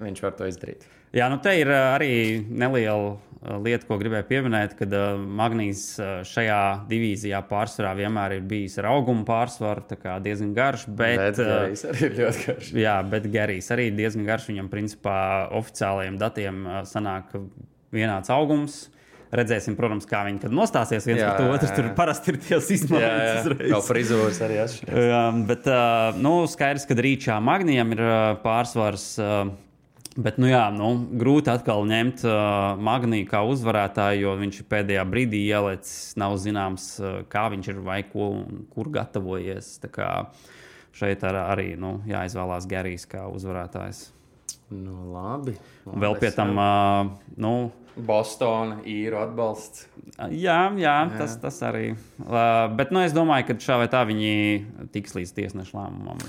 viņš 0.03 0.25
var 0.25 0.35
to 0.37 0.49
izdarīt. 0.49 0.87
Jā, 1.13 1.27
nu 1.29 1.37
te 1.41 1.53
ir 1.59 1.69
ā, 1.69 1.81
arī 1.95 2.13
neliela 2.49 3.17
lieta, 3.61 3.85
ko 3.85 3.97
gribēju 3.99 4.25
pieminēt, 4.29 4.71
kad 4.79 4.93
Magnijs 5.19 5.83
ā, 6.01 6.07
šajā 6.25 6.61
divīzijā 6.89 7.41
pārsvarā 7.49 7.91
vienmēr 7.99 8.37
ir 8.37 8.47
bijis 8.49 8.79
ar 8.81 8.87
augumu 8.93 9.25
pārsvaru, 9.27 9.83
tā 9.89 9.97
kā 9.99 10.15
diezgan 10.23 10.55
garš. 10.57 10.87
Bet, 10.87 11.19
Bet 11.19 11.41
ā, 11.43 11.49
Gerijs 11.49 11.85
arī 11.89 12.07
ir 12.07 12.17
ļoti 12.21 12.47
garš. 12.47 12.71
Jā, 12.85 12.95
bet 13.13 13.29
Gerijs 13.33 13.69
arī 13.75 13.89
diezgan 13.93 14.25
garš. 14.29 14.49
Viņam, 14.53 14.71
principā, 14.73 15.19
oficiālajiem 15.59 16.17
datiem 16.21 16.65
sanāk 16.89 17.35
vienāds 17.93 18.33
augums. 18.33 18.85
Redzēsim, 19.33 19.73
protams, 19.79 20.05
kā 20.09 20.19
viņi 20.27 20.43
kad 20.43 20.53
nostāsies 20.53 21.07
viens 21.09 21.23
Jā, 21.23 21.31
pret 21.33 21.49
otru. 21.55 21.67
jā, 21.69 21.75
Tur 21.79 21.87
jā. 21.89 21.93
parasti 21.97 22.33
ir 22.33 22.39
Jā, 22.51 22.59
izmaiņas 22.77 23.25
jā. 23.25 23.35
uzreiz. 23.41 23.69
Jau 23.71 23.81
frizūras 23.87 24.39
arī 24.45 24.59
atšķirās. 24.61 25.03
Jā, 25.09 25.21
bet 25.49 25.69
uh, 25.73 26.21
nu, 26.21 26.33
skaidrs, 26.51 26.85
ka 26.89 26.97
rīčā 26.99 27.39
magnijam 27.41 27.95
ir 27.95 28.03
uh, 28.05 28.15
pārsvars. 28.43 29.07
Uh, 29.17 29.53
bet, 30.13 30.37
nu, 30.37 30.51
jā, 30.51 30.67
nu, 30.75 30.91
grūti 31.17 31.49
atkal 31.49 31.81
ņemt 31.89 32.21
uh, 32.29 32.77
magniju 32.77 33.25
kā 33.31 33.41
uzvarētāju, 33.49 34.27
jo 34.27 34.37
viņš 34.43 34.61
ir 34.61 34.69
pēdējā 34.75 35.05
brīdī 35.09 35.43
ielicis. 35.49 36.13
Nav 36.21 36.37
zināms, 36.43 36.91
uh, 37.01 37.21
kā 37.33 37.47
viņš 37.55 37.71
ir 37.73 37.81
vai 37.89 38.03
ko 38.05 38.29
un 38.37 38.65
kur 38.75 38.93
gatavojies. 38.93 39.79
Tā 39.81 39.89
kā 39.97 40.09
šeit 40.93 41.25
ar, 41.25 41.41
arī 41.55 41.71
nu, 41.79 41.97
jāizvēlās 42.05 42.69
Gerijs 42.69 43.09
kā 43.09 43.25
uzvarētājs. 43.33 44.11
Nu, 44.73 45.09
labi. 45.13 45.55
Un 45.89 46.01
vēl 46.01 46.15
pie 46.21 46.29
tam, 46.33 46.53
uh, 46.57 47.33
nu, 47.41 47.55
Bostona 47.95 48.79
īru 48.89 49.19
atbalsts. 49.21 49.87
jā, 50.33 50.59
jā, 50.81 50.95
tas, 51.17 51.35
tas 51.41 51.59
arī. 51.67 51.91
Uh, 52.23 52.65
bet, 52.77 52.91
nu, 52.95 53.03
es 53.05 53.13
domāju, 53.13 53.51
ka 53.51 53.57
šā 53.61 53.77
vai 53.83 53.89
tā 53.91 54.01
viņi 54.09 54.89
tiks 54.95 55.13
līdz 55.17 55.33
tiesneša 55.37 55.77
lēmumam. 55.77 56.23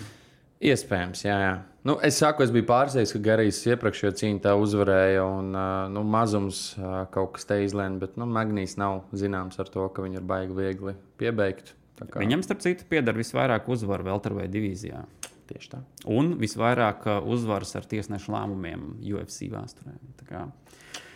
Iespējams, 0.65 1.25
jā. 1.27 1.37
jā. 1.43 1.55
Nu, 1.85 1.99
es 2.07 2.17
saku, 2.21 2.45
es 2.47 2.53
biju 2.55 2.65
pārsteigts, 2.69 3.13
ka 3.13 3.21
Garijs 3.21 3.59
iepriekšējā 3.69 4.13
cīņā 4.21 4.41
tā 4.47 4.55
uzvarēja. 4.57 5.25
Un, 5.29 5.51
ā, 5.53 5.65
nu, 5.93 6.05
mazums 6.09 6.61
ā, 6.81 7.03
kaut 7.13 7.35
kas 7.37 7.45
te 7.51 7.59
izlēma, 7.67 8.01
bet 8.01 8.17
nu, 8.21 8.25
Magnīs 8.31 8.79
nav 8.81 9.03
zināms 9.13 9.61
ar 9.61 9.69
to, 9.73 9.85
ka 9.93 10.05
viņi 10.07 10.21
ir 10.21 10.25
baigi 10.31 10.57
viegli 10.57 10.95
piebeigt. 11.21 11.75
Tā 11.99 12.09
kā- 12.09 12.23
Viņam, 12.25 12.41
starp 12.47 12.65
citu, 12.65 12.87
pieder 12.89 13.13
visvairāk 13.19 13.69
uzvaru 13.69 14.09
Velterveida 14.09 14.53
divīzijā. 14.57 15.05
Tieši 15.45 15.69
tā. 15.75 15.83
Un 16.09 16.39
visvairāk 16.41 17.05
uh, 17.05 17.19
uzvaras 17.29 17.75
ar 17.77 17.85
tiesnešu 17.85 18.33
lēmumiem 18.33 18.95
UFC 19.05 19.51
vēsturē. 19.53 19.99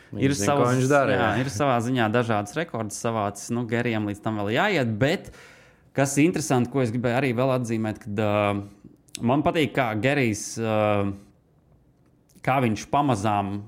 Kā 0.08 0.18
Ir, 0.24 0.32
zina, 0.32 0.54
ko 0.56 0.64
savas, 0.64 0.74
viņš 0.76 0.90
dara, 0.90 1.14
jā, 1.14 1.28
jā. 1.28 1.44
ir 1.44 1.52
savā 1.52 1.76
ziņā 1.84 2.08
dažādas 2.14 2.56
rekords 2.56 2.96
savācis. 2.96 3.52
Nu, 3.52 3.66
Gerijam 3.68 4.08
līdz 4.08 4.22
tam 4.24 4.40
vēl 4.40 4.54
jāiet. 4.56 4.92
Bet 5.00 5.32
kas 5.96 6.16
ir 6.16 6.28
interesanti, 6.28 6.72
ko 6.72 6.80
es 6.84 6.92
gribēju 6.94 7.18
arī 7.20 7.32
vēl 7.36 7.54
atzīmēt, 7.58 8.00
kad 8.06 8.22
uh, 8.24 8.62
man 9.20 9.44
patīk, 9.44 9.74
kā 9.76 9.90
Gerijs, 10.00 10.44
uh, 10.62 11.10
kā 12.44 12.60
viņš 12.64 12.86
pamazām 12.92 13.58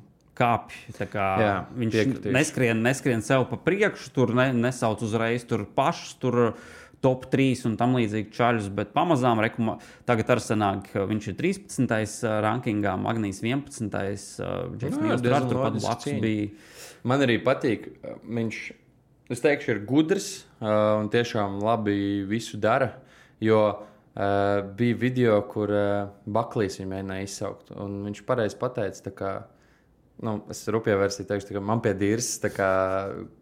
kāpj. 0.40 0.78
Kā, 1.12 1.28
Jā, 1.42 1.54
viņš 1.76 1.96
piekritīšu. 1.96 2.34
neskrien, 2.34 2.82
neskrien 2.84 3.24
sev 3.24 3.44
pa 3.50 3.58
priekšu, 3.60 4.12
tur 4.16 4.32
ne, 4.36 4.50
nesauc 4.56 5.02
uzreiz 5.04 5.44
tur 5.48 5.66
pašus. 5.76 6.14
Tur, 6.22 6.40
Top 7.00 7.24
3 7.32 7.64
un 7.70 7.76
tam 7.80 7.94
līdzīgi 7.96 8.28
čaļus, 8.36 8.66
bet 8.76 8.90
pamazām 8.92 9.40
rekuma, 9.40 9.78
tagad 10.08 10.34
ar 10.34 10.42
sanāk, 10.44 10.90
ka 10.92 11.06
viņš 11.08 11.30
ir 11.32 11.36
13. 11.38 11.94
rankingā, 12.44 12.92
Magnīs 13.00 13.40
11. 13.40 13.88
Uh, 13.88 14.74
Džeks 14.76 15.00
Nils 15.00 15.24
tur 15.24 15.36
ar 15.38 15.48
turpat 15.48 15.78
blakus 15.80 16.18
bija. 16.20 16.50
Man 17.08 17.24
arī 17.24 17.38
patīk. 17.40 17.88
Viņš, 18.28 18.58
es 19.32 19.40
teikšu, 19.40 19.72
ir 19.72 19.84
gudrs 19.88 20.32
un 20.60 21.08
tiešām 21.12 21.62
labi 21.64 22.26
visu 22.28 22.60
dara. 22.60 22.92
Jo 23.40 23.62
bija 24.76 24.98
video, 24.98 25.38
kur 25.48 25.70
Baklīs 26.26 26.80
viņu 26.80 26.90
mēģināja 26.90 27.26
izsaukt. 27.28 27.70
un 27.72 28.02
Viņš 28.08 28.22
pareizi 28.26 28.58
pateica, 28.60 29.04
tā 29.06 29.12
kā, 29.14 29.32
nu, 30.22 30.34
es 30.52 30.64
rupjā 30.68 30.96
versijā 31.00 31.26
teikšu, 31.30 31.54
kā 31.56 31.62
man 31.64 31.80
pie 31.84 31.94
dīrs, 31.96 32.34
tā 32.42 32.50
kā, 32.52 32.70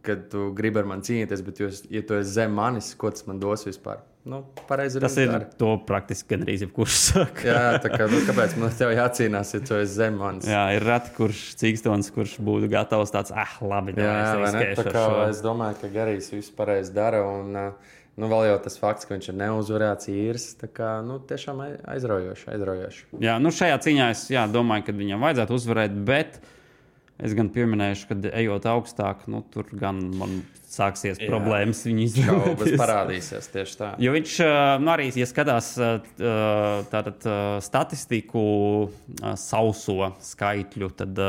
kad 0.07 0.29
tu 0.33 0.51
gribi 0.57 0.79
ar 0.83 0.87
mani 0.91 1.03
cīnīties, 1.09 1.43
bet 1.47 1.59
jūs, 1.65 1.83
ja 1.91 2.03
tu 2.07 2.15
esi 2.21 2.31
zem 2.37 2.55
manis, 2.55 2.93
ko 2.99 3.11
tas 3.11 3.27
man 3.27 3.41
dos 3.43 3.67
vispār? 3.67 4.05
Nu, 4.29 4.43
pareizi 4.69 5.01
Tas 5.01 5.15
ir 5.17 5.31
dara. 5.31 5.47
to 5.57 5.71
praktiski 5.89 6.35
gandrīz 6.35 6.61
jebkurš 6.67 6.97
saka. 7.01 7.45
Jā, 7.49 7.61
tā 7.81 7.89
kā, 7.95 8.09
nu, 8.13 8.19
kāpēc 8.29 8.57
man 8.61 8.75
te 8.77 8.89
jācīnās, 8.93 9.55
ja 9.57 9.61
tu 9.65 9.79
esi 9.79 9.95
zem 9.95 10.19
manis? 10.21 10.45
Jā, 10.51 10.67
ir 10.77 10.85
reti, 10.85 11.15
kurš 11.17 11.45
cīkstons, 11.63 12.11
kurš 12.13 12.35
būtu 12.45 12.69
gatavs 12.75 13.15
tāds, 13.15 13.33
ah, 13.33 13.55
labi, 13.65 13.95
Jā, 13.97 14.11
jā, 14.19 14.35
vai 14.43 14.51
ne? 14.59 14.67
Tā 14.77 14.85
kā 14.91 15.07
šo. 15.07 15.23
es 15.31 15.41
domāju, 15.47 15.79
ka 15.81 15.89
Garijs 15.95 16.29
visu 16.35 16.53
pareizi 16.59 16.93
dara. 16.93 17.23
Un, 17.25 17.57
uh, 17.57 17.97
nu, 18.21 18.29
vēl 18.29 18.51
jau 18.51 18.59
tas 18.67 18.77
fakts, 18.83 19.09
ka 19.09 19.17
viņš 19.17 19.31
ir 19.33 19.39
neuzvarēts 19.41 20.11
īrs, 20.13 20.47
tā 20.61 20.69
kā 20.77 20.93
nu, 21.07 21.17
tiešām 21.25 21.65
ai- 21.65 21.81
aizraujoši. 21.97 22.51
aizraujoši. 22.53 23.03
Jā, 23.25 23.39
nu 23.41 23.49
šajā 23.55 23.81
cīņā 23.87 24.11
es 24.13 24.27
jā, 24.35 24.45
domāju, 24.53 24.91
ka 24.91 24.99
viņam 24.99 25.25
vajadzētu 25.25 25.57
uzvarēt, 25.57 25.97
bet 26.05 26.41
es 27.19 27.35
gan 27.39 27.51
pieminēšu, 27.55 28.09
ka 28.11 28.19
ejot 28.39 28.69
augstāk, 28.71 29.27
nu, 29.31 29.43
tur 29.53 29.67
gan 29.79 30.01
man 30.19 30.39
sāksies 30.69 31.19
Jā. 31.19 31.27
problēmas 31.31 31.81
viņa 31.87 32.07
Šaubas 32.29 32.75
parādīsies 32.79 33.51
tieši 33.55 33.79
tā. 33.81 33.91
Jo 34.03 34.13
viņš 34.15 34.37
nu, 34.85 34.93
arī, 34.93 35.09
ja 35.17 35.27
skatās 35.29 35.73
tātad, 36.93 37.29
statistiku, 37.65 38.45
sauso 39.41 40.13
skaitļu, 40.29 40.93
tad 41.03 41.23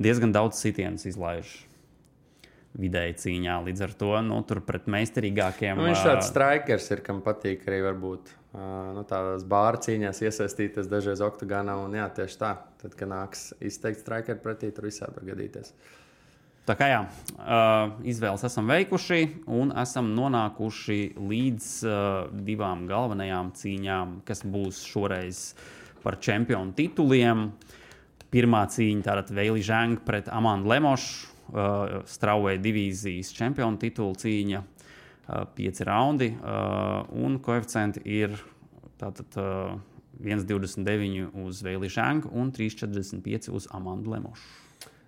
diezgan 0.00 0.34
daudz 0.36 0.62
sitienus 0.62 1.08
izlaiž 1.10 1.54
vidēji 2.76 3.16
cīņā. 3.22 3.58
Līdz 3.66 3.84
ar 3.86 3.92
to 3.96 4.10
nu, 4.24 4.40
tur 4.48 4.60
pret 4.64 4.88
meistarīgākiem. 4.92 5.78
Nu, 5.78 5.88
viņš 5.88 6.02
tāds 6.04 6.28
strikers 6.28 6.90
ir, 6.92 7.00
kam 7.04 7.22
patīk 7.24 7.64
arī 7.68 7.80
varbūt. 7.86 8.32
Nu, 8.56 9.02
tādās 9.04 9.44
bāra 9.44 9.76
cīņās 9.84 10.22
iesaistīties 10.24 10.88
dažreiz 10.88 11.20
oktagonā. 11.24 11.74
Un, 11.84 11.92
jā, 11.98 12.06
tieši 12.16 12.38
tā. 12.40 12.54
Tad, 12.80 12.94
kad 12.96 13.10
nāks 13.10 13.50
izteikt 13.60 14.00
strikeru 14.00 14.40
pretī, 14.40 14.70
tur 14.72 14.88
visādi 14.88 15.18
var 15.18 15.26
gadīties. 15.28 15.74
Tā 16.66 16.74
kā 16.74 16.88
jā, 16.90 17.02
izvēles 18.10 18.42
esam 18.48 18.66
veikuši 18.72 19.20
un 19.54 19.70
esam 19.78 20.08
nonākuši 20.16 20.98
līdz 21.14 21.68
divām 22.48 22.88
galvenajām 22.90 23.52
cīņām, 23.54 24.16
kas 24.26 24.42
būs 24.42 24.80
šoreiz 24.88 25.42
par 26.02 26.18
čempionu 26.18 26.74
tituliem. 26.74 27.50
Pirmā 28.32 28.64
cīņa 28.72 29.06
tātad 29.06 29.30
Veili 29.36 29.62
Zhang 29.62 30.00
pret 30.02 30.26
Amandu 30.32 30.72
Lemošu, 30.72 31.34
Strauvēja 32.10 32.58
divīzijas 32.58 33.30
čempionu 33.36 33.78
titulu 33.78 34.16
cīņa. 34.18 34.64
Uh, 35.26 35.42
pieci 35.58 35.82
raundi 35.82 36.28
un 37.10 37.40
koeficienti 37.42 37.98
ir 38.06 38.36
tātad 39.00 39.38
uh, 39.42 39.72
1,29 40.22 41.32
uz 41.42 41.64
Zhangu 41.90 42.30
un 42.32 42.52
3,45 42.52 43.50
uz 43.50 43.66
Amandu 43.74 44.14
Lemošu. 44.14 44.46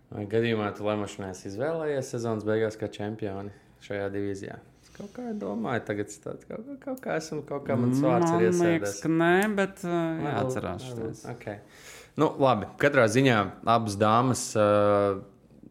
Vai 0.09 0.25
gadījumā 0.29 0.73
tu 0.77 0.87
Lemašnēs 0.89 1.45
izvēlējies 1.51 2.11
sezonas 2.15 2.45
beigās 2.49 2.79
kā 2.81 2.89
čempioni 2.93 3.53
šajā 3.85 4.09
divīzijā? 4.13 4.59
Kaut 4.99 5.13
kā 5.15 5.31
domāju, 5.39 5.85
tagad 5.87 6.09
es 6.11 6.19
tāds, 6.19 6.47
kaut, 6.49 6.71
kaut 6.83 7.03
kā 7.05 7.19
esmu, 7.21 7.45
kaut 7.47 7.69
kā 7.69 7.77
mans 7.79 8.01
vārds 8.03 8.33
ir 8.33 8.41
Man 8.41 8.47
iesēdies. 8.49 8.97
ka 9.05 9.11
nē, 9.13 9.35
bet 9.55 9.85
uh, 9.87 9.93
jāatcerās 10.25 10.87
šis. 10.89 11.21
Okay. 11.37 11.61
Nu, 12.19 12.33
labi, 12.43 12.67
katrā 12.83 13.05
ziņā 13.07 13.37
abas 13.77 13.95
dāmas 14.01 14.43
uh, 14.59 15.21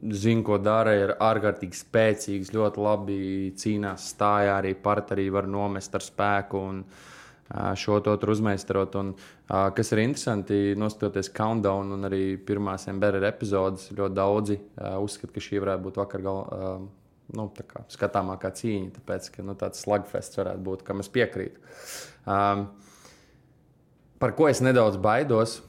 zina, 0.01 0.43
ko 0.45 0.57
dara. 0.61 0.95
Ir 0.97 1.13
ārkārtīgi 1.23 1.77
spēcīgas, 1.77 2.53
ļoti 2.55 2.83
labi 2.83 3.19
cīnās, 3.57 4.09
stāja 4.13 4.57
arī 4.59 4.73
part 4.79 5.13
arī 5.15 5.29
var 5.33 5.49
nomest 5.49 5.95
ar 5.97 6.05
spēku. 6.05 6.63
Un, 6.71 6.83
šo 7.79 8.01
to 8.03 8.13
tur 8.19 8.33
uzmeistarot. 8.33 8.95
Un, 8.99 9.13
kas 9.47 9.93
ir 9.95 10.03
interesanti, 10.03 10.75
noskatoties 10.79 11.31
countdown 11.35 11.93
un 11.95 12.09
arī 12.09 12.23
pirmās 12.43 12.89
MBR 12.91 13.23
epizodes, 13.29 13.89
ļoti 13.95 14.17
daudzi 14.17 14.57
uzskata, 14.99 15.33
ka 15.35 15.43
šī 15.43 15.61
varētu 15.63 15.87
būt 15.87 16.01
vakar 16.03 16.25
galā. 16.25 16.65
Nu, 17.35 17.49
kā, 17.51 17.81
skatāmākā 17.91 18.53
cīņa, 18.55 18.93
tāpēc, 19.01 19.25
ka 19.33 19.43
nu, 19.43 19.51
tāds 19.59 19.81
slagfests 19.83 20.39
varētu 20.39 20.61
būt, 20.63 20.83
kam 20.87 21.03
es 21.03 21.09
piekrītu. 21.11 21.59
Um, 22.23 22.61
par 24.15 24.31
ko 24.37 24.47
es 24.47 24.61
nedaudz 24.63 24.95
baidos, 25.03 25.57
uh, 25.59 25.67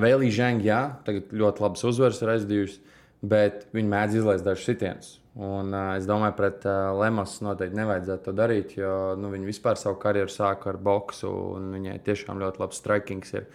Vēlī 0.00 0.30
Zhang, 0.32 0.64
jā, 0.64 0.78
tagad 1.04 1.34
ļoti 1.36 1.64
labas 1.66 1.84
uzvaras 1.84 2.22
ir 2.24 2.32
aizdījusi, 2.32 2.80
bet 3.22 3.66
viņi 3.74 3.90
mēdz 3.90 4.20
izlaist 4.20 4.46
dažus 4.46 4.68
sitienus. 4.68 5.14
Un, 5.38 5.70
uh, 5.70 5.94
es 5.94 6.06
domāju, 6.08 6.34
ka 6.34 6.38
pret 6.40 6.64
uh, 6.66 6.90
Lemos 6.98 7.36
noteikti 7.46 7.78
nevajadzētu 7.78 8.26
to 8.26 8.34
darīt, 8.34 8.74
jo 8.80 8.92
nu, 9.18 9.30
viņi 9.30 9.46
vispār 9.46 9.78
savu 9.78 9.98
karjeru 10.02 10.32
sāka 10.34 10.72
ar 10.72 10.78
boksu, 10.82 11.30
un 11.54 11.70
viņai 11.76 11.98
tiešām 12.06 12.40
ļoti 12.42 12.62
labs 12.62 12.80
strikings 12.82 13.34
ir. 13.38 13.46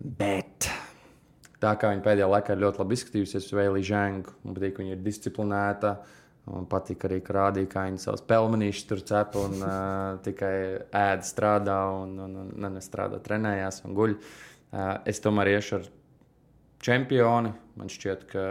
Bet 0.00 0.68
tā 1.60 1.74
kā 1.80 1.90
viņa 1.92 2.04
pēdējā 2.04 2.28
laikā 2.32 2.56
ir 2.56 2.62
ļoti 2.64 2.80
labi 2.80 2.98
izskatījusies, 2.98 3.52
Vēlī 3.56 3.82
Zhang, 3.84 4.30
man 4.44 4.56
patīk, 4.56 4.80
viņa 4.80 4.96
ir 4.96 5.02
disciplinēta. 5.04 5.96
Man 6.44 6.66
patīk 6.68 7.04
arī, 7.08 7.22
ka 7.24 7.32
rādīja, 7.38 7.70
kā 7.72 7.86
viņa 7.88 8.02
savus 8.02 8.24
pelmenīšus 8.28 8.88
tur 8.88 9.00
cep 9.08 9.36
un 9.40 9.54
uh, 9.64 10.16
tikai 10.24 10.56
ēda, 10.88 11.24
strādā 11.24 11.78
un, 12.02 12.18
un, 12.20 12.34
un, 12.42 12.50
un 12.52 12.74
nestrādā, 12.76 13.20
trenējās 13.24 13.80
un 13.88 13.96
guļ. 13.96 14.16
Uh, 14.16 14.90
es 15.08 15.22
tomēr 15.24 15.54
iešu 15.54 15.78
ar 15.78 15.86
čempioni. 16.84 17.52
Man 17.78 17.90
šķiet, 17.90 18.26
ka 18.30 18.44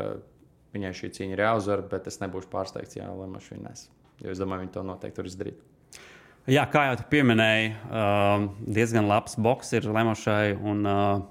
Viņai 0.73 0.89
šī 0.97 1.11
cīņa 1.13 1.35
ir 1.35 1.43
jāuzvar, 1.43 1.83
bet 1.85 2.07
es 2.09 2.17
nebūšu 2.23 2.49
pārsteigts, 2.49 2.97
ja 2.97 3.11
Lemačs 3.13 3.51
viņu 3.53 3.75
Jo 4.23 4.31
es 4.33 4.39
domāju, 4.41 4.63
viņi 4.63 4.73
to 4.73 4.83
noteikti 4.87 5.19
tur 5.19 5.27
izdarīt. 5.29 5.59
Jā, 6.49 6.63
kā 6.69 6.87
jau 6.87 6.95
tu 6.99 7.05
pieminēji, 7.11 7.69
uh, 7.87 8.47
diezgan 8.65 9.07
labs 9.09 9.37
boks 9.37 9.73
ir 9.77 9.85
Lemačai. 9.85 10.55
Un, 10.57 10.81
uh, 10.87 11.21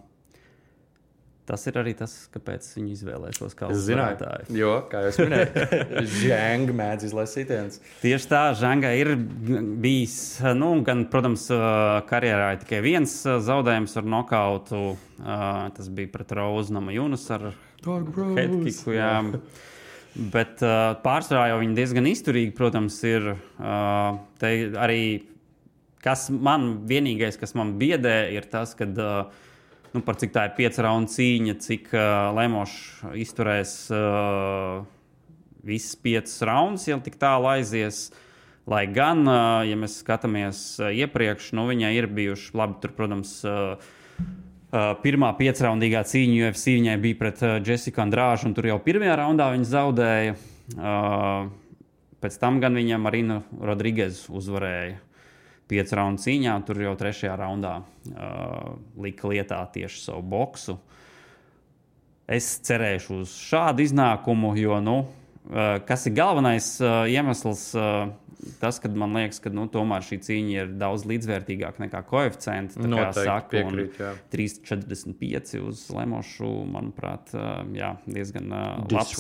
Tas 1.43 1.65
ir 1.67 1.75
arī 1.81 1.91
tas, 1.99 2.13
kāpēc 2.31 2.67
viņi 2.77 2.93
izvēlējušies 2.95 3.57
kā 3.59 3.69
uzvarētāju. 3.75 4.55
Jo, 4.55 4.75
kā 4.91 5.01
jau 5.09 5.25
minēju, 5.27 5.65
Zhanga 6.13 6.77
mēdz 6.79 7.09
izlaist 7.09 7.35
sitienus. 7.35 7.81
Tieši 7.99 8.31
tā, 8.31 8.43
Zhanga 8.61 8.93
ir 8.95 9.11
bijis, 9.83 10.15
nu, 10.55 10.71
gan, 10.87 11.03
protams, 11.11 11.49
karjerā 12.07 12.53
tikai 12.63 12.79
viens 12.87 13.17
zaudējums 13.27 13.99
ar 13.99 14.09
nokautu. 14.15 14.85
Tas 15.19 15.91
bija 15.91 16.15
pret 16.15 16.39
Rauznama 16.39 16.95
Junus 16.95 17.27
ar 17.35 17.51
headkicku. 17.83 18.95
Jā. 18.95 19.13
Bet 20.15 20.63
pārsvarā 21.03 21.51
jau 21.51 21.61
viņi 21.65 21.79
diezgan 21.83 22.07
izturīgi, 22.13 22.55
protams, 22.55 23.03
ir. 23.09 23.33
Arī 23.59 25.05
kas 26.03 26.29
man 26.31 26.85
vienīgais, 26.87 27.35
kas 27.41 27.59
man 27.59 27.81
biedē, 27.83 28.21
ir 28.31 28.47
tas, 28.53 28.79
ka. 28.79 28.87
Uh, 28.95 29.49
nu, 29.95 30.03
par 30.05 30.19
cik 30.21 30.33
tā 30.35 30.47
ir 30.49 30.57
pieci 30.57 30.83
raundu 30.85 31.13
cīņa, 31.13 31.55
cik 31.63 31.91
uh, 31.95 32.33
Lemošs 32.37 33.15
izturēs 33.23 33.75
uh, 33.93 34.83
visas 35.67 35.97
piecas 36.03 36.37
raundus, 36.49 36.89
ja 36.89 36.99
tik 37.03 37.19
tālu 37.21 37.51
aizies. 37.53 38.11
Lai 38.69 38.85
gan, 38.87 39.25
uh, 39.27 39.65
ja 39.67 39.75
mēs 39.79 39.99
skatāmies 40.05 40.63
iepriekš, 40.87 41.51
nu, 41.59 41.67
viņai 41.71 41.93
ir 41.99 42.07
bijuši 42.15 42.55
labi, 42.59 42.79
tur, 42.83 42.95
protams, 42.95 43.35
uh, 43.43 43.75
uh, 44.73 44.93
pirmā 45.03 45.33
piecraundīgā 45.39 46.05
cīņa 46.09 46.49
UFC 46.49 46.77
viņai 46.79 46.99
bija 47.03 47.21
pret 47.21 47.43
uh, 47.47 47.57
Jessiku 47.59 48.05
Andrāžu, 48.05 48.49
un 48.49 48.57
tur 48.57 48.71
jau 48.71 48.79
pirmajā 48.83 49.19
raundā 49.19 49.51
viņa 49.55 49.71
zaudēja. 49.73 50.37
Uh, 50.79 51.51
pēc 52.23 52.39
tam 52.39 52.63
gan 52.63 52.79
viņa 52.79 53.01
Marina 53.03 53.43
Rodrīgas 53.59 54.29
uzvarēja 54.31 55.01
piecu 55.71 55.99
raundu 55.99 56.23
cīņā, 56.25 56.55
tur 56.67 56.81
jau 56.83 56.95
trešajā 56.99 57.35
raundā 57.39 57.77
uh, 57.81 58.73
lika 59.03 59.31
lietā 59.31 59.61
tieši 59.75 60.03
savu 60.05 60.25
boksu. 60.35 60.79
Es 62.33 62.55
cerēšu 62.65 63.23
uz 63.25 63.35
šādu 63.51 63.85
iznākumu, 63.85 64.55
jo, 64.61 64.79
nu, 64.85 64.97
uh, 65.05 65.79
kas 65.89 66.07
ir 66.09 66.17
galvenais 66.17 66.75
uh, 66.83 67.05
iemesls, 67.11 67.69
uh, 67.77 68.13
tas, 68.61 68.79
ka 68.83 68.91
man 68.91 69.15
liekas, 69.17 69.41
ka 69.43 69.53
nu, 69.55 69.67
tomēr 69.71 70.05
šī 70.07 70.19
cīņa 70.27 70.55
ir 70.57 70.73
daudz 70.81 71.05
līdzvērtīgāka 71.11 71.85
nekā 71.85 72.03
koeficients. 72.09 72.79
Tā 72.79 72.91
kā 72.91 73.09
saka, 73.17 73.49
piekrīt, 73.53 73.99
3,45 74.35 75.55
uz 75.63 75.85
Lemošu, 75.95 76.51
manuprāt, 76.73 77.35
jā, 77.77 77.95
diezgan 78.07 78.53
labs 78.91 79.17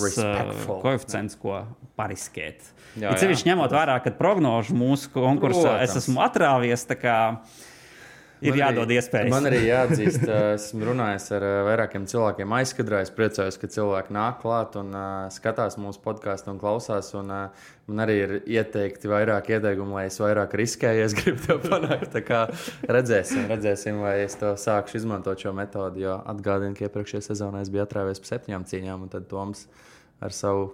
koeficients, 0.82 1.38
ko 1.40 1.62
pariskēt. 1.98 2.72
Ceļš 2.98 3.46
ņemot 3.48 3.72
vērā, 3.72 3.98
ka 4.04 4.12
prognožu 4.16 4.76
mūsu 4.76 5.12
konkursā 5.14 5.68
Protams. 5.68 5.86
es 5.86 6.02
esmu 6.02 6.22
atrāvies 6.24 6.84
ir 8.42 8.54
man 8.54 8.60
jādod 8.60 8.92
iespējas. 8.92 9.30
Man 9.32 9.46
arī 9.48 9.60
jāatzīst, 9.64 10.24
esmu 10.28 10.88
runājis 10.90 11.28
ar 11.36 11.46
vairākiem 11.68 12.06
cilvēkiem 12.10 12.54
aizkadrā. 12.58 13.02
Es 13.04 13.12
priecājos, 13.14 13.58
ka 13.60 13.70
cilvēki 13.70 14.14
nāk 14.16 14.40
klāt 14.42 14.76
un 14.80 14.90
uh, 14.94 15.28
skatās 15.34 15.78
mūsu 15.80 16.02
podkāstu 16.04 16.52
un 16.52 16.58
klausās. 16.60 17.12
Un, 17.18 17.30
uh, 17.32 17.70
man 17.90 18.04
arī 18.04 18.16
ir 18.24 18.34
ieteikti 18.58 19.10
vairāk 19.10 19.52
ieteikumu, 19.54 19.96
lai 19.98 20.06
es 20.10 20.18
vairāk 20.22 20.56
riskēju, 20.58 21.02
ja 21.02 21.08
es 21.08 21.16
gribu 21.18 21.42
to 21.46 21.58
panākt. 21.64 22.18
Redzēsim, 22.90 23.46
redzēsim, 23.50 24.02
vai 24.02 24.18
es 24.26 24.36
to 24.40 24.54
sākšu 24.58 25.02
izmantot 25.02 25.42
šo 25.42 25.54
metodi. 25.56 26.04
Jo 26.06 26.18
atgādinu, 26.34 26.76
ka 26.78 26.88
iepriekšējā 26.88 27.26
sezonā 27.30 27.62
es 27.64 27.72
biju 27.72 27.86
atrāvies 27.86 28.22
pa 28.22 28.34
septiņām 28.34 28.66
cīņām, 28.70 29.06
un 29.06 29.12
tad 29.12 29.28
Toms 29.30 29.66
ar 30.22 30.34
savu 30.34 30.70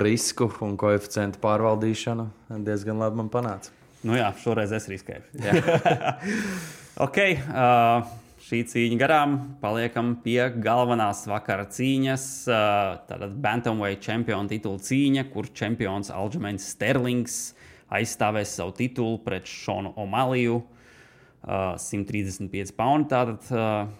risku 0.00 0.48
un 0.64 0.78
koeficientu 0.80 1.40
pārvaldīšanu 1.42 2.30
diezgan 2.64 3.00
labi 3.00 3.20
man 3.20 3.32
panāca. 3.32 3.74
Nu 4.04 4.16
jā, 4.18 4.30
šoreiz 4.42 4.72
es 4.76 4.88
riskēju. 4.92 5.44
Ok, 6.94 7.16
uh, 7.18 8.04
šī 8.46 8.60
cīņa 8.70 8.96
garām. 9.00 9.32
Paliekam 9.58 10.12
pie 10.22 10.38
galvenās 10.62 11.24
vakara 11.26 11.64
cīņas. 11.66 12.26
Uh, 12.46 13.00
tātad 13.08 13.34
Bantamweight 13.42 14.04
čempionu 14.04 14.52
titula 14.52 14.78
cīņa, 14.78 15.24
kur 15.32 15.48
čempions 15.50 16.12
Alžmēns 16.14 16.68
Sterlings 16.76 17.40
aizstāvēs 17.90 18.54
savu 18.60 18.76
titulu 18.78 19.18
pret 19.26 19.50
Šonu 19.50 19.90
Omaliju. 19.98 20.60
Uh, 21.42 21.74
135 21.82 22.76
pounds 22.78 23.10
tātad. 23.10 23.42
Uh, 23.50 23.90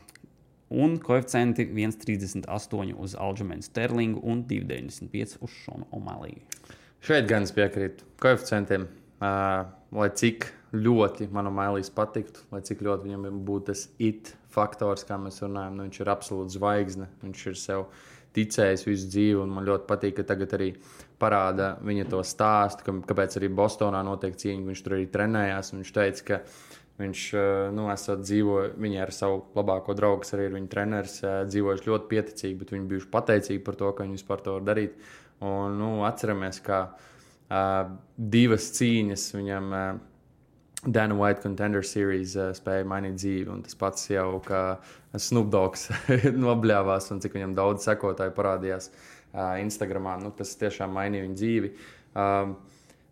un 0.71 0.95
koeficienti 1.03 1.67
1,38 1.67 2.95
uz 2.95 3.19
Alžmēnu 3.19 3.67
Sterlingu 3.67 4.23
un 4.23 4.47
2,95 4.47 5.41
uz 5.43 5.63
Šonu 5.65 5.91
Omaliju. 5.99 6.47
Šeit 7.03 7.27
gan 7.27 7.43
es 7.43 7.59
piekrītu 7.59 8.07
koeficientiem. 8.23 8.87
Uh, 9.19 9.67
lai 9.99 10.15
cik 10.15 10.53
ļoti 10.75 11.29
manam 11.35 11.57
mailīs 11.59 11.91
patiktu, 11.95 12.43
lai 12.53 12.61
cik 12.67 12.83
ļoti 12.85 13.09
viņam 13.09 13.41
būtu 13.47 13.71
tas 13.71 13.87
it 14.03 14.35
faktors, 14.55 15.07
kā 15.07 15.19
mēs 15.21 15.43
runājam, 15.45 15.79
nu, 15.79 15.87
viņš 15.89 16.01
ir 16.03 16.11
absolūts 16.13 16.59
zvaigzne. 16.59 17.09
Viņš 17.23 17.47
ir 17.51 17.59
sev 17.59 17.87
ticējis 18.35 18.87
visu 18.89 19.11
dzīvi, 19.11 19.41
un 19.45 19.53
man 19.55 19.67
ļoti 19.69 19.87
patīk, 19.89 20.17
ka 20.19 20.27
tagad 20.33 20.55
arī 20.57 20.71
parāda 21.23 21.75
viņa 21.87 22.07
to 22.11 22.23
stāstu, 22.27 22.87
ka, 22.87 22.95
kāpēc 23.11 23.39
arī 23.39 23.51
Bostonā 23.55 24.03
notiek 24.07 24.35
cīņa. 24.39 24.67
Viņš 24.71 24.85
tur 24.85 24.97
arī 24.99 25.09
trenējās, 25.11 25.73
un 25.73 25.83
viņš 25.83 25.93
teica, 25.99 26.25
ka 26.31 26.41
viņš 27.03 27.27
nu, 27.75 27.89
dzīvo, 28.23 28.59
viņa 28.79 29.03
ar 29.03 29.13
savu 29.15 29.43
labāko 29.57 29.95
draugu, 29.99 30.27
arī 30.37 30.49
ir 30.49 30.57
viņa 30.59 30.71
treneris, 30.71 31.19
dzīvojuši 31.51 31.91
ļoti 31.91 32.11
pieticīgi, 32.11 32.59
bet 32.61 32.75
viņi 32.75 32.91
bijuši 32.91 33.11
pateicīgi 33.15 33.65
par 33.67 33.79
to, 33.79 33.91
ka 33.95 34.07
viņi 34.07 34.19
vispār 34.19 34.43
to 34.43 34.59
var 34.59 34.67
darīt. 34.71 34.99
Un, 35.45 35.75
nu, 35.81 35.89
atceramies, 36.07 36.61
ka 36.65 36.85
uh, 36.95 37.95
divas 38.17 38.71
cīņas 38.79 39.31
viņam. 39.35 39.73
Uh, 39.75 40.11
Dana 40.87 41.17
White 41.17 41.43
Contender 41.43 41.85
Series 41.87 42.35
uh, 42.37 42.53
spēja 42.57 42.87
mainīt 42.89 43.17
dzīvi. 43.21 43.49
Un 43.53 43.65
tas 43.65 43.77
pats 43.79 44.09
jau, 44.11 44.39
kā 44.45 44.79
Snoop 45.17 45.51
Dogs 45.53 45.89
nobļāvās 46.47 47.11
un 47.15 47.23
cik 47.25 47.39
viņam 47.39 47.57
daudz 47.57 47.89
sekotāju 47.89 48.35
parādījās 48.37 48.91
uh, 48.91 49.57
Instagramā. 49.63 50.19
Nu, 50.23 50.33
tas 50.37 50.55
tiešām 50.61 50.95
mainīja 50.97 51.27
viņa 51.27 51.41
dzīvi. 51.41 51.75
Um, 52.15 52.57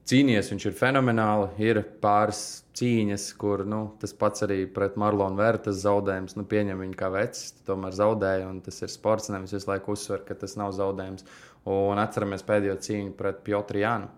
Cīnījies 0.03 0.49
viņš 0.51 0.65
ir 0.67 0.75
fenomenāli. 0.75 1.49
Ir 1.63 1.79
pāris 2.03 2.65
cīņas, 2.75 3.29
kur 3.39 3.63
nu, 3.69 3.85
tas 4.03 4.11
pats 4.19 4.43
arī 4.43 4.65
pret 4.67 4.97
Marlonu 4.99 5.39
Vērtas 5.39 5.79
zaudējums. 5.85 6.35
Nu, 6.35 6.43
pieņem 6.49 6.83
viņu 6.83 6.99
kā 6.99 7.13
vecs, 7.15 7.45
tomēr 7.69 7.95
zaudēja. 7.95 8.51
Tas 8.67 8.83
ir 8.83 8.91
sports, 8.91 9.31
nevis 9.31 9.55
visu 9.55 9.71
laiku 9.71 9.95
uzsver, 9.95 10.25
ka 10.27 10.35
tas 10.39 10.59
nav 10.59 10.75
zaudējums. 10.75 11.27
Un 11.71 12.03
atceramies 12.03 12.43
pēdējo 12.49 12.81
cīņu 12.83 13.15
pret 13.19 13.45
Piotru 13.47 13.79
Jānu. 13.85 14.11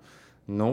Nu, 0.56 0.70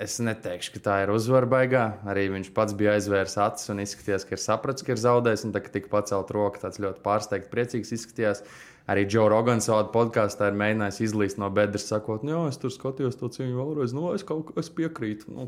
Es 0.00 0.16
neteikšu, 0.24 0.72
ka 0.74 0.80
tā 0.82 0.94
ir 1.04 1.12
uzvara 1.12 1.46
baigā. 1.46 1.84
Arī 2.08 2.26
viņš 2.32 2.50
pats 2.56 2.74
bija 2.76 2.96
aizvērs 2.96 3.36
acis 3.44 3.70
un 3.70 3.82
izskatījās, 3.82 4.24
ka 4.26 4.34
ir 4.34 4.40
sapratis, 4.42 4.84
ka 4.86 4.94
ir 4.94 5.02
zaudējis. 5.02 5.44
Un 5.46 5.52
tā, 5.54 5.60
ka 5.62 5.72
tika 5.74 5.90
pacelt 5.92 6.32
roku, 6.34 6.62
tāds 6.62 6.80
ļoti 6.82 7.04
pārsteigts, 7.04 7.50
priecīgs 7.52 7.92
izskatījās. 7.98 8.42
Arī 8.90 9.04
Džo 9.06 9.28
Rogans 9.30 9.68
savā 9.68 9.84
podkāstā 9.94 10.48
ir 10.50 10.56
mēģinājis 10.58 11.02
izlīst 11.06 11.38
no 11.38 11.46
bedres, 11.54 11.84
sakot, 11.86 12.24
jā, 12.26 12.40
es 12.50 12.58
tur 12.58 12.72
skatījos 12.74 13.20
to 13.20 13.28
cīņu 13.30 13.54
vēlreiz, 13.60 13.94
nu, 13.94 14.08
es 14.16 14.24
kaut 14.26 14.48
kā 14.48 14.64
piekrītu. 14.80 15.30
Nu, 15.36 15.46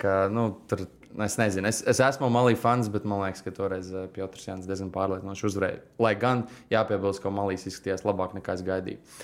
kā, 0.00 0.14
nu, 0.32 0.46
tur, 0.70 0.86
es 1.26 1.36
nezinu, 1.36 1.68
es, 1.68 1.82
es 1.84 2.00
esmu 2.00 2.30
Malī 2.32 2.56
fans, 2.56 2.88
bet 2.92 3.04
man 3.04 3.20
liekas, 3.26 3.44
ka 3.44 3.52
toreiz 3.52 3.92
eh, 3.92 4.08
Piotrs 4.16 4.48
Jānis 4.48 4.70
diezgan 4.70 4.94
pārliecinoši 4.96 5.48
uzvarēja. 5.50 5.84
Lai 6.00 6.14
gan 6.20 6.46
jāpiebilst, 6.72 7.20
ka 7.20 7.34
Malīs 7.34 7.68
izskatījās 7.68 8.06
labāk 8.08 8.32
nekā 8.38 8.56
es 8.56 8.64
gaidīju. 8.64 9.22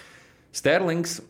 Sterlings 0.53 1.23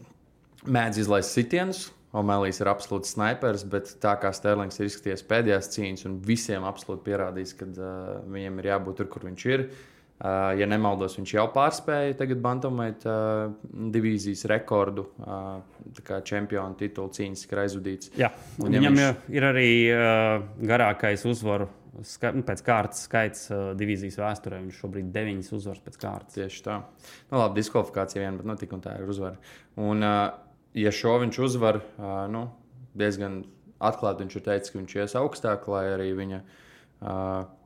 mēdz 0.66 1.04
izlaist 1.04 1.30
sitienus 1.30 1.86
Omelijas 2.12 2.58
ir 2.60 2.68
absolūts 2.68 3.14
snipers, 3.14 3.62
bet 3.72 3.94
tā 4.02 4.12
kā 4.20 4.28
Sterlings 4.36 4.76
ir 4.82 4.90
izskatījies 4.90 5.22
pēdējās 5.30 5.70
cīņas 5.72 6.04
un 6.10 6.18
visiem 6.26 6.66
absolūti 6.68 7.06
pierādījis, 7.06 7.54
ka 7.56 7.68
uh, 7.72 8.12
viņam 8.34 8.60
ir 8.60 8.68
jābūt 8.74 9.00
tur, 9.00 9.08
kur 9.14 9.24
viņš 9.30 9.46
ir. 9.54 9.64
Uh, 10.22 10.52
ja 10.54 10.68
nemaldos, 10.70 11.16
viņš 11.18 11.32
jau 11.34 11.46
pārspēja 11.50 12.14
tagad 12.20 12.38
Bantamait 12.44 13.02
uh, 13.10 13.48
divīzijas 13.90 14.44
rekordu, 14.52 15.08
uh, 15.24 15.64
kā 16.06 16.20
čempionu 16.28 16.76
titulu 16.78 17.10
cīņas, 17.16 17.46
ir 17.48 17.62
aizvadīts. 17.64 18.12
Jā, 18.20 18.28
Un 18.62 18.76
ja 18.76 18.84
viņam 18.84 19.00
viņš- 19.00 19.32
ir 19.34 19.48
arī 19.48 19.70
uh, 19.90 20.44
garākais 20.68 21.24
uzvaru 21.26 21.66
ska, 22.06 22.30
nu, 22.36 22.44
pēc 22.46 22.62
kārtas 22.68 23.02
skaits 23.08 23.48
uh, 23.50 23.72
divīzijas 23.80 24.20
vēsturē. 24.22 24.60
Viņš 24.68 24.78
šobrīd 24.84 25.08
ir 25.08 25.16
deviņas 25.16 25.50
uzvaras 25.58 25.82
pēc 25.88 25.98
kārtas. 26.04 26.36
Tieši 26.38 26.62
tā. 26.68 26.78
Nu, 27.32 27.40
labi, 27.40 27.58
diskvalifikācija 27.58 28.22
vien, 28.22 28.38
bet 28.38 28.52
nu, 28.52 28.56
tik 28.62 28.76
un 28.78 28.84
tā 28.84 28.94
ir 29.00 29.10
uzvara. 29.10 29.40
Un, 29.82 30.06
uh, 30.06 30.41
ja 30.78 30.92
šo 30.94 31.18
viņš 31.22 31.40
uzvar, 31.44 31.80
nu, 32.32 32.46
diezgan 32.98 33.42
atklāti 33.82 34.24
viņš 34.24 34.36
ir 34.38 34.44
teicis, 34.46 34.72
ka 34.72 34.78
viņš 34.80 34.94
ies 35.00 35.16
augstāk, 35.18 35.66
lai 35.72 35.86
arī 35.94 36.12
viņa 36.18 36.42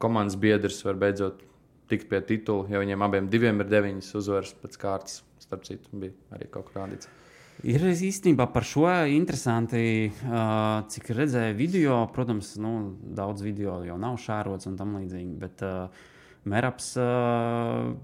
komandas 0.03 0.39
biedrs 0.41 0.81
var 0.87 0.99
beidzot 1.01 1.43
tikt 1.91 2.09
pie 2.11 2.23
titula. 2.25 2.67
Jo 2.71 2.81
viņiem 2.83 3.05
abiem 3.07 3.29
diviem 3.31 3.63
ir 3.63 3.71
deviņas 3.71 4.11
uzvaras 4.19 4.57
pēc 4.63 4.81
kārtas. 4.81 5.21
Starp 5.43 5.67
citu, 5.69 5.93
bija 6.01 6.15
arī 6.35 6.49
kaut 6.51 6.73
kā 6.73 6.81
rādīts. 6.81 7.11
Ir 7.65 7.81
īstenībā 7.89 8.49
par 8.53 8.67
šo 8.69 8.89
interesanti, 9.09 10.11
uh, 10.11 10.83
cik 10.93 11.13
redzēju 11.17 11.57
video. 11.57 12.01
Protams, 12.13 12.55
nu, 12.61 12.73
daudz 13.17 13.45
video 13.45 13.79
jau 13.87 13.97
nav 14.01 14.19
šārots 14.21 14.69
un 14.69 14.77
tam 14.77 14.97
līdzīgi. 14.99 15.33
Bet 15.41 15.63
uh, 15.65 15.87
Meraps 16.51 16.91
uh, 17.01 17.95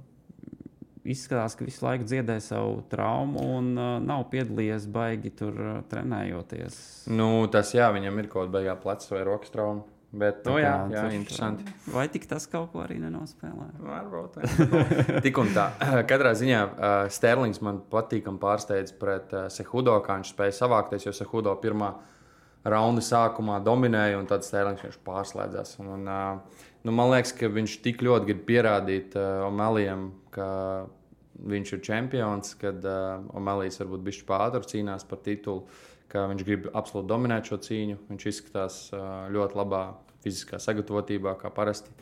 izskatās, 1.05 1.57
ka 1.59 1.67
visu 1.67 1.85
laiku 1.87 2.07
dziedē 2.07 2.38
savu 2.43 2.83
traumu 2.91 3.43
un 3.57 3.73
uh, 3.75 3.95
nav 4.03 4.29
piedalījies 4.33 4.87
baigi 4.93 5.33
tur 5.38 5.57
uh, 5.57 5.73
trenējoties. 5.91 6.77
Nu, 7.11 7.49
tas 7.53 7.75
jā, 7.75 7.88
viņam 7.95 8.23
ir 8.23 8.31
kaut 8.31 8.47
kāda 8.47 8.59
beigā 8.59 8.77
pleca 8.83 9.15
vai 9.15 9.25
rokas 9.27 9.55
trauma. 9.55 9.88
Bet, 10.12 10.43
nu, 10.45 10.59
Tā 10.59 10.61
jā, 10.61 10.73
kā 10.77 10.93
jā, 10.93 11.03
tur, 11.07 11.15
interesanti. 11.17 11.75
Vai 11.88 12.03
tik 12.12 12.27
tas 12.29 12.45
kaut 12.53 12.75
ko 12.75 12.83
arī 12.85 12.99
nenospēlē? 13.01 13.69
Varbūt. 13.81 14.35
Tik 15.25 15.38
un 15.41 15.53
tā. 15.57 15.71
Katrā 16.11 16.35
ziņā 16.37 16.59
uh, 16.69 16.97
Sterlings 17.12 17.62
man 17.65 17.81
patīkami 17.93 18.41
pārsteidz 18.43 18.93
pret 19.01 19.33
uh, 19.33 19.47
Sehudo, 19.53 19.95
kā 20.05 20.19
viņš 20.19 20.35
spēja 20.35 20.59
savākties, 20.59 21.07
jo 21.09 21.15
Sehudo 21.17 21.55
pirmā 21.65 21.95
raunda 22.69 23.01
sākumā 23.01 23.57
dominēja, 23.65 24.21
un 24.21 24.29
tad 24.29 24.45
Sterlings 24.45 24.85
viņš 24.85 25.01
pārslēdzās. 25.07 25.79
Un, 25.81 25.88
un, 25.97 26.05
uh, 26.12 26.69
nu, 26.83 26.95
man 26.95 27.12
liekas, 27.12 27.35
ka 27.38 27.51
viņš 27.53 27.79
tik 27.85 28.03
ļoti 28.05 28.31
grib 28.31 28.42
pierādīt 28.49 29.16
uh, 29.18 29.47
Omelijam, 29.47 30.11
ka 30.35 30.49
viņš 31.42 31.75
ir 31.77 31.83
čempions, 31.87 32.55
kad 32.61 32.85
uh, 32.87 33.25
Omelijs 33.38 33.81
varbūt 33.83 34.07
bišķi 34.09 34.29
pātri 34.29 34.71
cīnās 34.75 35.07
par 35.09 35.23
titulu, 35.25 35.66
ka 36.12 36.27
viņš 36.31 36.47
grib 36.47 36.71
absolūti 36.73 37.11
dominēt 37.11 37.49
šo 37.49 37.61
cīņu. 37.66 38.01
Viņš 38.11 38.27
izskatās 38.31 38.81
uh, 38.92 39.29
ļoti 39.33 39.59
labā 39.59 39.85
fiziskā 40.23 40.61
sagatavotībā, 40.62 41.37
kā 41.40 41.51
parasti. 41.55 41.95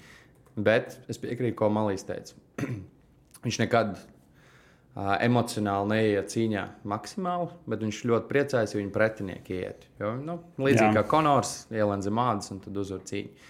Bet 0.60 0.98
es 1.08 1.20
piekrītu, 1.22 1.56
ko 1.60 1.70
Malīs 1.72 2.04
teica. 2.08 2.34
viņš 3.44 3.60
nekad 3.62 3.94
uh, 3.96 5.14
emocionāli 5.22 5.92
neiet 5.94 6.32
cīņā 6.32 6.66
maksimāli, 6.90 7.48
bet 7.70 7.86
viņš 7.86 8.02
ļoti 8.10 8.30
priecājas, 8.32 8.74
ja 8.74 8.82
viņa 8.82 8.92
pretinieki 8.96 9.60
iet. 9.60 9.86
Jo, 10.02 10.16
nu, 10.18 10.40
līdzīgi 10.60 10.90
Jā. 10.90 10.98
kā 10.98 11.06
Konors 11.14 11.54
ielien 11.72 12.04
zem 12.04 12.20
ādas 12.20 12.52
un 12.54 12.62
tad 12.64 12.82
uzvar 12.82 13.04
cīņu. 13.08 13.48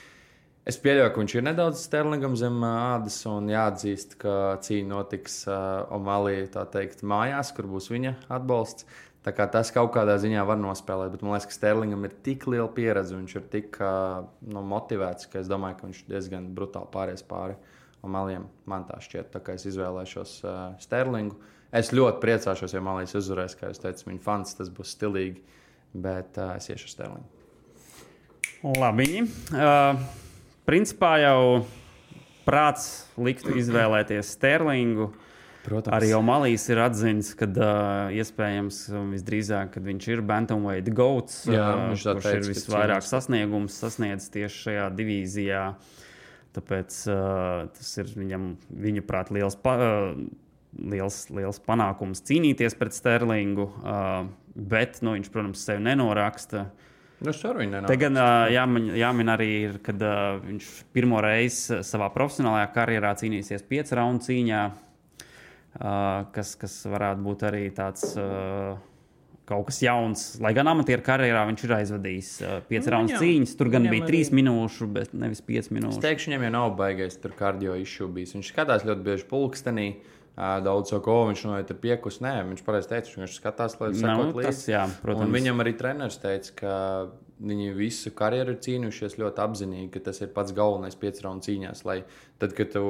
Es 0.68 0.76
pieļauju, 0.76 1.10
ka 1.14 1.22
viņš 1.22 1.34
ir 1.38 1.44
nedaudz 1.46 1.82
sterlingam 1.86 2.34
zem 2.36 2.58
ādas, 2.66 3.16
un 3.28 3.48
jāatzīst, 3.48 4.18
ka 4.20 4.58
cīņa 4.60 4.90
notiks 4.90 5.38
uh, 5.48 5.86
Omalī, 5.96 6.42
tā 6.52 6.66
teikt, 6.68 7.00
mājās, 7.00 7.54
kur 7.56 7.68
būs 7.70 7.88
viņa 7.88 8.18
atbalsts. 8.28 8.84
Tā 9.24 9.32
kā 9.36 9.44
tas 9.52 9.72
kaut 9.72 9.90
kādā 9.92 10.14
ziņā 10.20 10.44
var 10.48 10.60
nospēlēt, 10.60 11.10
bet 11.12 11.24
man 11.24 11.34
liekas, 11.34 11.48
ka 11.48 11.56
Sterlingam 11.56 12.04
ir 12.08 12.14
tik 12.24 12.46
liela 12.48 12.68
pieredze, 12.72 13.16
viņš 13.16 13.34
ir 13.36 13.48
tik 13.52 13.80
uh, 13.80 14.22
nu, 14.52 14.62
motivēts, 14.68 15.28
ka 15.32 15.40
es 15.42 15.48
domāju, 15.48 15.80
ka 15.80 15.88
viņš 15.88 16.04
diezgan 16.12 16.52
brutāli 16.56 16.92
pāries 16.92 17.24
pāri 17.24 17.56
Omaliem. 18.04 18.46
Man 18.68 18.86
tā 18.88 19.00
šķiet, 19.00 19.32
tā 19.34 19.42
kā 19.44 19.56
es 19.56 19.66
izvēlēšos 19.68 20.38
uh, 20.44 20.62
Sterlingu. 20.80 21.36
Es 21.72 21.92
ļoti 21.92 22.20
priecāšos, 22.20 22.72
ja 22.76 22.80
Malīs 22.84 23.12
uzvarēs, 23.16 23.56
kā 23.56 23.68
jūs 23.68 23.80
teicāt, 23.80 24.08
viņa 24.08 24.24
fans, 24.24 24.56
tas 24.58 24.72
būs 24.72 24.96
stilīgi, 24.96 25.44
bet 25.92 26.40
uh, 26.40 26.56
es 26.56 26.72
iešu 26.72 26.88
Sterlingu. 26.94 27.28
Labi. 28.80 29.22
Uh, 29.52 30.28
principā 30.70 31.16
jau 31.24 31.40
prāts 32.46 32.86
liktu 33.18 33.58
izvēlēties 33.58 34.30
Sterlingu. 34.36 35.10
Protams, 35.60 35.92
Arī 35.92 36.08
Malīs 36.24 36.62
ir 36.72 36.78
atzīts, 36.80 37.34
ka 37.36 37.44
uh, 37.44 38.12
iespējams 38.16 38.78
visdrīzāk, 39.10 39.74
kad 39.74 39.84
viņš 39.84 40.06
ir 40.08 40.22
Bantamweight 40.24 40.88
Goats, 40.96 41.42
Jā, 41.50 41.66
uh, 41.68 41.82
kurš 41.90 42.06
teica, 42.06 42.32
ir 42.38 42.46
visvairāk 42.48 43.04
cīnās. 43.04 43.10
sasniegumus 43.12 43.76
sasniedzis 43.82 44.32
tieši 44.32 44.62
šajā 44.64 44.86
divīzijā. 44.96 45.64
Tāpēc 46.56 46.96
uh, 47.12 47.68
tas 47.76 47.90
ir 48.00 48.08
viņam, 48.16 48.46
viņa 48.86 49.04
prāt, 49.06 49.34
liels, 49.36 49.58
pa, 49.60 49.76
uh, 49.76 50.24
liels, 50.80 51.26
liels 51.28 51.60
panākums 51.68 52.24
cīnīties 52.24 52.78
pret 52.80 52.96
Sterlingu. 52.96 53.68
Uh, 53.84 54.30
bet 54.56 55.02
nu, 55.04 55.12
viņš, 55.18 55.28
protams, 55.34 55.66
sevi 55.68 55.84
nenoraksta. 55.84 56.70
Nu, 57.20 57.28
es 57.30 57.40
Te 57.86 57.96
gan 58.00 58.16
uh, 58.16 58.48
jāmin, 58.48 58.86
jāmin 58.96 59.28
arī, 59.28 59.48
ir, 59.68 59.78
kad 59.84 60.00
uh, 60.00 60.38
viņš 60.40 60.68
pirmo 60.96 61.18
reizi 61.20 61.82
savā 61.84 62.08
profesionālajā 62.14 62.70
karjerā 62.72 63.10
cīnīsies 63.20 63.66
piecu 63.68 63.98
raundu 63.98 64.24
cīņā, 64.24 64.60
uh, 65.80 66.30
kas, 66.32 66.54
kas 66.60 66.78
varētu 66.88 67.26
būt 67.26 67.44
arī 67.50 67.66
tāds. 67.76 68.14
Uh, 68.20 68.78
Kaut 69.50 69.64
kas 69.66 69.80
jauns, 69.82 70.20
lai 70.38 70.52
gan 70.54 70.68
amatieru 70.70 71.02
karjerā 71.02 71.40
viņš 71.48 71.62
ir 71.66 71.72
aizvadījis 71.74 72.28
uh, 72.46 72.50
piecas 72.68 72.86
Nu, 72.86 72.92
raundas 72.94 73.16
viņam- 73.16 73.24
cīņas. 73.24 73.54
Tur 73.58 73.68
gan 73.72 73.82
bija 73.90 74.04
arī- 74.04 74.10
trīs 74.12 74.28
minūšu, 74.30 74.86
bet 74.94 75.10
nevis 75.12 75.40
piecas 75.42 75.66
Es 75.66 75.72
minūtes. 75.74 75.98
teikšu, 76.04 76.30
viņam 76.30 76.44
jau 76.46 76.50
nav 76.54 76.76
baigais 76.78 77.16
tur 77.18 77.32
kardio 77.34 77.74
izšūbījis. 77.82 78.36
Viņš 78.38 78.52
skatās 78.52 78.84
ļoti 78.86 79.02
bieži 79.08 79.26
pulkstenī. 79.26 79.88
ā, 79.96 80.19
Daudz 80.64 80.88
saka, 80.94 81.02
ko 81.04 81.14
viņš 81.28 81.40
noiet 81.50 81.70
ar 81.74 81.76
piekus. 81.82 82.20
Nē, 82.24 82.34
viņš 82.48 82.62
pareizi 82.64 82.88
teica, 82.88 83.10
viņš 83.20 83.34
skatās, 83.40 83.74
lai 83.80 83.90
Nu, 83.92 83.98
sekot 84.00 84.30
līdzi. 84.38 84.46
tas, 84.48 84.60
jā, 84.72 84.84
protams. 85.02 85.26
Un 85.26 85.34
viņam 85.36 85.60
arī 85.60 85.74
treneris 85.76 86.16
teica, 86.22 86.54
ka 86.56 86.74
viņi 87.40 87.66
visu 87.76 88.10
karjeru 88.16 88.52
ir 88.54 88.60
cīnījušies 88.64 89.18
ļoti 89.20 89.42
apzinīgi, 89.44 89.90
ka 89.94 90.00
tas 90.10 90.20
ir 90.20 90.28
pats 90.36 90.52
galvenais 90.56 90.96
pieci 91.00 91.24
raundu 91.24 91.44
cīņās. 91.48 91.84
Lai 91.88 91.98
tad, 92.40 92.54
kad 92.56 92.72
tu 92.72 92.82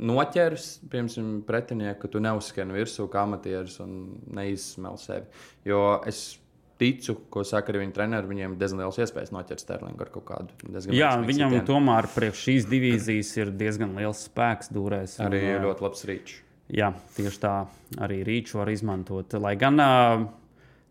noķers, 0.00 0.68
piemēram, 0.92 1.42
pretinieku, 1.48 2.00
ka 2.04 2.08
tu 2.14 2.22
neuzskani 2.24 2.76
virsū 2.76 3.06
kā 3.12 3.24
amatieris 3.28 3.78
un 3.84 3.94
neizsmel 4.36 4.96
sevi. 5.00 5.26
Jo 5.68 6.00
es 6.08 6.38
ticu, 6.80 7.14
ko 7.30 7.44
saka 7.46 7.70
arī 7.72 7.84
viņa 7.84 7.94
treneris, 7.96 8.28
viņiem 8.28 8.54
ir 8.56 8.60
diezgan 8.60 8.80
liels 8.82 8.98
iespējas 9.04 9.30
noķert 9.32 9.62
Sterlingu 9.62 10.02
ar 10.04 10.10
kaut 10.12 10.24
kādu 10.28 10.56
diezgan 10.66 10.96
Jā, 10.98 11.12
viņam 11.22 11.52
sitienu. 11.54 11.66
tomēr 11.68 12.08
priekš 12.16 12.42
šīs 12.48 12.66
divīzijas 12.72 13.30
ir 13.40 13.52
diezgan 13.54 13.94
liels 13.96 14.24
spēks 14.28 14.72
dūrēs. 14.74 15.20
un, 15.20 15.28
Arī 15.30 15.44
ā, 15.54 15.60
ļoti 15.64 15.86
labs 15.86 16.04
rīčs. 16.10 16.40
Jā, 16.72 16.94
tieši 17.16 17.40
tā 17.42 17.52
arī 18.00 18.22
rīču 18.24 18.56
var 18.62 18.70
izmantot. 18.72 19.36
Lai 19.36 19.52
gan 19.60 19.76
uh, 19.82 20.24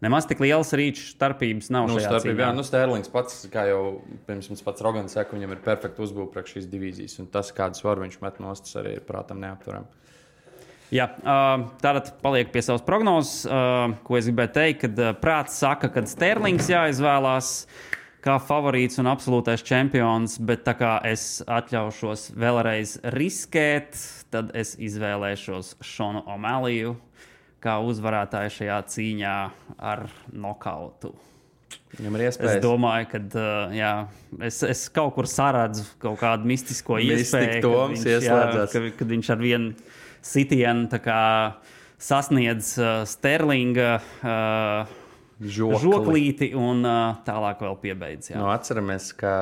nemaz 0.06 0.28
tik 0.30 0.44
liels 0.44 0.70
rīču 0.78 1.08
starpības 1.16 1.72
nav 1.74 1.90
Nu, 1.90 1.98
starpība, 2.02 2.46
jā, 2.46 2.52
nu, 2.54 2.66
Sterlings 2.68 3.10
pats, 3.14 3.42
kā 3.54 3.66
jau 3.72 3.82
pirms 4.28 4.52
mums 4.52 4.62
pats 4.66 4.86
Rogans 4.86 5.18
saka, 5.18 5.34
viņam 5.34 5.56
ir 5.56 5.64
perfekta 5.66 6.06
uzbūve 6.06 6.30
priekš 6.36 6.58
šīs 6.58 6.70
divīzijas. 6.70 7.18
Un 7.24 7.32
tas, 7.34 7.50
kādas 7.56 7.82
var 7.86 8.04
viņš 8.04 8.20
met 8.22 8.38
nost, 8.44 8.68
tas 8.68 8.82
arī 8.84 8.98
ir 9.00 9.06
prātam 9.08 9.42
neapturami. 9.42 9.90
Jā, 10.94 11.08
uh, 11.10 11.66
tātad 11.82 12.12
paliek 12.22 12.52
pie 12.54 12.62
savas 12.62 12.84
prognozes, 12.86 13.48
uh, 13.50 13.96
ko 14.06 14.20
es 14.20 14.28
gribēju 14.30 14.54
teikt, 14.54 14.84
kad 14.84 15.00
uh, 15.02 15.16
prāts 15.18 15.58
saka, 15.58 15.90
ka 15.90 16.04
Sterlings 16.06 16.70
jāizvēlās 16.70 17.54
kā 18.24 18.38
favorīts 18.40 19.00
un 19.02 19.10
absolūtais 19.12 19.64
čempions, 19.68 20.38
bet 20.40 20.64
tā 20.68 20.74
kā 20.80 20.94
es 21.10 21.42
atļaušos 21.46 22.30
vēlreiz 22.40 22.98
riskēt, 23.16 23.98
tad 24.34 24.54
es 24.58 24.76
izvēlēšos 24.80 25.76
Šonu 25.84 26.24
Omeliju 26.34 26.96
kā 27.64 27.78
uzvarētāju 27.84 28.52
šajā 28.58 28.80
cīņā 28.92 29.36
ar 29.80 30.08
nokautu. 30.36 31.14
Viņam 31.94 32.16
ir 32.18 32.24
Es 32.26 32.34
iespējas. 32.34 32.62
domāju, 32.64 33.08
ka 33.12 33.20
uh, 33.38 33.74
jā, 33.76 33.92
es, 34.42 34.58
es 34.66 34.82
kaut 34.94 35.14
kur 35.16 35.28
saredzu 35.30 35.86
kaut 36.02 36.18
kādu 36.22 36.50
mistisko 36.50 36.98
iespēju, 37.02 37.62
Toms 37.62 38.02
kad 38.02 38.10
viņš, 38.10 38.10
jā, 38.10 38.18
ieslēdzās. 38.20 38.74
ka, 38.74 38.82
kad 38.98 39.14
viņš 39.14 39.30
ar 39.36 39.44
vienu 39.44 39.74
sitienu 40.26 40.90
sasniedz 42.04 42.74
uh, 42.82 43.04
Sterlinga 43.08 43.92
uh, 44.02 45.00
Žokli. 45.44 45.80
žoklīti 45.84 46.50
un 46.56 46.84
uh, 46.88 47.18
tālāk 47.28 47.60
vēl 47.66 47.76
piebeidz. 47.82 48.32
Jā. 48.32 48.38
Nu, 48.40 48.48
atceramies, 48.54 49.12
ka 49.18 49.34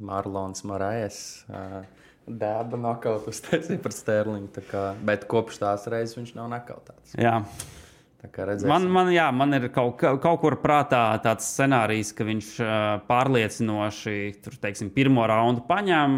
Marlons 0.00 0.64
Morais 0.68 1.18
uh, 1.48 1.80
dēba 2.26 2.78
nokautu 2.80 3.30
uztaisīja 3.34 3.80
par 3.82 3.94
Sterlingu. 3.96 4.64
Kā, 4.70 4.90
bet 5.06 5.24
kopš 5.30 5.60
tās 5.62 5.86
reizes 5.92 6.18
viņš 6.18 6.34
nav 6.38 6.50
nokautāts. 6.52 7.16
Jā. 7.20 7.40
Man, 8.66 8.88
man, 8.90 9.08
jā, 9.14 9.28
man 9.30 9.54
ir 9.54 9.68
kaut, 9.70 9.92
ka- 10.00 10.16
kaut 10.18 10.40
kur 10.42 10.56
prātā 10.58 11.02
tāds 11.22 11.46
scenārijs, 11.46 12.10
ka 12.16 12.24
viņš 12.26 12.48
uh, 12.58 12.70
pārliecinoši 13.06 14.16
tur, 14.42 14.56
teiksim, 14.62 14.90
pirmo 14.90 15.22
raundu 15.30 15.62
paņem. 15.68 16.16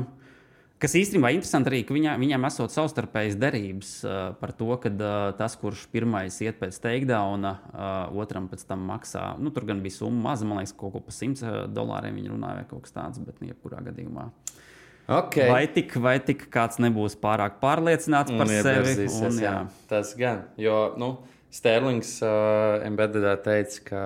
Kas 0.79 0.93
īstenībā 0.95 1.33
interesanti 1.35 1.73
arī, 1.73 1.79
ka 1.87 1.95
viņā, 1.97 2.13
viņam 2.23 2.45
esot 2.47 2.71
savstarpējas 2.71 3.35
derības 3.41 3.89
uh, 4.07 4.19
par 4.39 4.53
to, 4.55 4.69
ka 4.79 4.93
uh, 4.93 5.15
tas, 5.39 5.57
kurš 5.59 5.89
pirmais 5.91 6.37
iet 6.45 6.61
pēc 6.61 6.77
takedown, 6.85 7.49
uh, 7.49 8.21
otram 8.23 8.47
pēc 8.51 8.63
tam 8.69 8.85
maksā. 8.87 9.25
Nu, 9.43 9.51
tur 9.55 9.67
gan 9.67 9.83
bija 9.83 9.97
summa 9.97 10.31
maza, 10.31 10.47
man 10.47 10.61
liekas, 10.61 10.77
kaut 10.79 10.95
ko 10.95 11.03
pa 11.03 11.15
100 11.15 11.65
dolāriem 11.75 12.21
viņi 12.21 12.31
runāja 12.31 12.61
vai 12.61 12.69
kaut 12.71 12.87
kas 12.87 12.95
tāds, 12.95 13.19
bet 13.27 13.43
nu, 13.43 13.51
jebkurā 13.51 13.83
gadījumā. 13.89 14.29
Okay. 15.09 15.49
Vai 15.51 15.65
tik, 15.73 15.97
vai 16.05 16.19
tik 16.21 16.47
kāds 16.53 16.79
nebūs 16.85 17.17
pārāk 17.19 17.59
pārliecināts 17.63 18.31
par 18.31 18.45
Un 18.45 18.53
sevi? 18.53 18.93
iepazīsies, 18.93 19.33
Un, 19.33 19.43
jā. 19.43 19.57
Tas 19.91 20.13
gan, 20.21 20.45
jo 20.61 20.77
nu, 21.01 21.15
Sterlings 21.51 22.19
uh, 22.23 22.85
Embeddedā 22.85 23.35
teica, 23.41 23.83
ka 23.89 24.03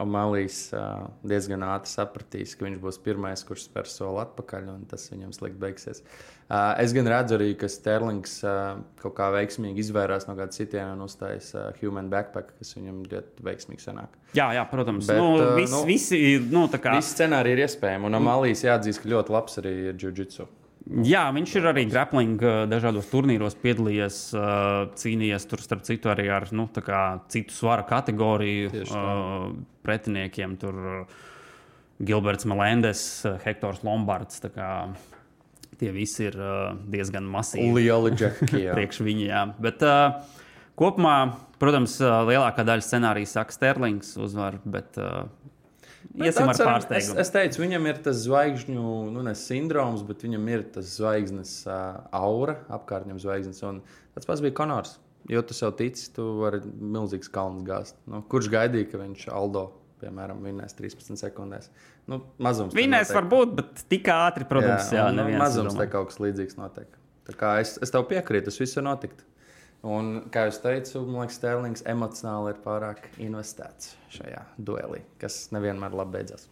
Omalijs 0.00 0.72
uh, 0.74 1.04
diezgan 1.22 1.62
ātri 1.68 1.92
sapratīs, 1.92 2.56
ka 2.58 2.66
viņš 2.66 2.78
būs 2.82 2.96
pirmais, 3.04 3.44
kurš 3.46 3.68
spērs 3.68 3.92
soli 4.00 4.24
atpakaļ, 4.24 4.70
un 4.72 4.86
tas 4.90 5.04
viņam 5.12 5.30
slikti 5.36 5.60
beigsies. 5.62 6.02
Uh, 6.44 6.74
es 6.82 6.92
gan 6.96 7.06
redzu 7.08 7.36
arī, 7.38 7.52
ka 7.58 7.70
Sterlings 7.70 8.40
uh, 8.42 8.80
kaut 9.00 9.14
kā 9.20 9.30
veiksmīgi 9.36 9.84
izvairās 9.84 10.26
no 10.26 10.34
kāda 10.34 10.56
citiena 10.56 10.96
un 10.96 11.06
uzstājas 11.06 11.52
uh, 11.54 11.68
human 11.78 12.10
backpack, 12.10 12.56
kas 12.58 12.74
viņam 12.74 13.04
ļoti 13.12 13.46
veiksmīgi 13.46 13.86
sanāk. 13.86 14.18
Jā, 14.34 14.50
jā, 14.58 14.66
protams. 14.72 15.06
Bet, 15.12 15.22
nu, 15.22 15.30
uh, 15.38 15.54
vis, 15.60 15.70
nu, 15.70 15.84
visi, 15.86 16.20
nu, 16.50 16.66
kā, 16.74 16.98
Visi 16.98 17.14
scenāriji 17.14 17.60
ir 17.60 17.64
iespējami, 17.68 18.10
un 18.10 18.18
Omalijs 18.18 18.66
jāatzīst, 18.66 19.04
ka 19.04 19.14
ļoti 19.14 19.36
labs 19.38 19.62
arī 19.62 19.76
ir 19.92 20.02
jiu-jitsu. 20.02 20.50
Jā, 20.84 21.22
viņš 21.32 21.52
ir 21.56 21.66
arī 21.70 21.86
grappling 21.88 22.42
dažādos 22.68 23.06
turnīros 23.08 23.54
piedalījies, 23.62 24.18
cīnījies 25.00 25.46
tur, 25.48 25.62
starp 25.64 25.84
citu, 25.86 26.10
arī 26.12 26.26
ar 26.28 26.44
nu, 26.52 26.66
citu 27.32 27.56
svara 27.56 27.86
kategoriju 27.88 28.84
pretiniekiem. 29.86 30.58
Tur 30.60 31.06
Gilberts 32.04 32.44
Melendes, 32.44 33.24
Hektors 33.46 33.80
Lombards. 33.86 34.42
Tie 35.80 35.90
visi 35.94 36.28
ir 36.28 36.36
diezgan 36.92 37.24
masīvi 37.32 37.80
Liela 37.80 38.12
jā. 38.12 38.34
priekš 38.76 39.00
viņa. 39.06 39.24
Jā. 39.24 39.42
Bet 39.64 39.80
uh, 39.88 40.20
kopumā, 40.78 41.16
protams, 41.62 41.96
lielākā 42.28 42.66
daļa 42.66 42.84
scenārija 42.84 43.32
saka 43.38 43.56
Sterlings 43.56 44.12
uzvaru, 44.20 44.60
bet 44.68 45.00
uh, 45.00 45.24
Bet 45.24 45.43
iesim 46.14 46.48
ar 46.48 46.52
atceram, 46.52 46.74
Es, 46.76 46.84
pārsteigumu. 46.86 47.20
es 47.22 47.30
teicu, 47.34 47.62
viņam 47.62 47.88
ir 47.90 48.00
tas 48.04 48.18
zvaigžņu, 48.24 48.84
nu, 49.14 49.22
ne 49.26 49.34
sindroms, 49.38 50.04
bet 50.06 50.24
viņam 50.26 50.50
ir 50.52 50.66
tas 50.76 50.90
zvaigznes 50.98 51.54
uh, 51.68 52.02
aura, 52.14 52.58
apkārt 52.76 53.08
viņam 53.08 53.22
zvaigznes. 53.22 53.62
Un 53.68 53.80
tas 54.16 54.28
pats 54.28 54.44
bija 54.44 54.56
Konors. 54.60 54.98
Jo 55.30 55.40
tu 55.40 55.56
sev 55.56 55.72
tici, 55.78 56.10
tu 56.12 56.26
vari 56.42 56.60
milzīgs 56.64 57.30
kalns 57.32 57.64
gāzt. 57.64 57.96
Nu, 58.10 58.20
kurš 58.28 58.50
gaidīja, 58.52 58.90
ka 58.92 59.00
viņš 59.00 59.24
Aldo, 59.32 59.70
piemēram, 60.02 60.42
vinnēs 60.44 60.76
13 60.76 61.16
sekundēs? 61.16 61.70
Nu, 62.10 62.20
mazums. 62.44 62.74
notiek. 63.08 63.16
var 63.16 63.30
būt, 63.32 63.54
bet 63.56 63.84
tik 63.88 64.10
ātri, 64.12 64.44
protams, 64.50 64.90
jā, 64.92 64.98
jā 65.00 65.06
un, 65.08 65.16
nu, 65.22 65.38
mazums 65.40 65.78
te 65.78 65.86
kaut 65.88 66.10
kas 66.10 66.20
līdzīgs 66.20 66.58
notiek. 66.60 66.98
Tā 67.24 67.36
kā 67.40 67.54
es, 67.62 67.78
es 67.80 67.92
tev 67.94 68.04
piekrītu, 68.10 68.50
tas 68.50 68.60
viss 68.60 68.76
var 68.76 68.84
notikt. 68.90 69.24
Un, 69.84 70.14
kā 70.32 70.46
jau 70.48 70.56
teicu, 70.64 71.02
man 71.04 71.26
liekas, 71.26 71.36
Sterlings 71.40 71.84
emocionāli 71.90 72.54
ir 72.54 72.60
pārāk 72.64 73.04
investēts 73.20 73.92
šajā 74.16 74.46
duelī, 74.56 75.02
kas 75.20 75.46
nevienmēr 75.52 75.92
labi 76.00 76.18
beidzas. 76.18 76.48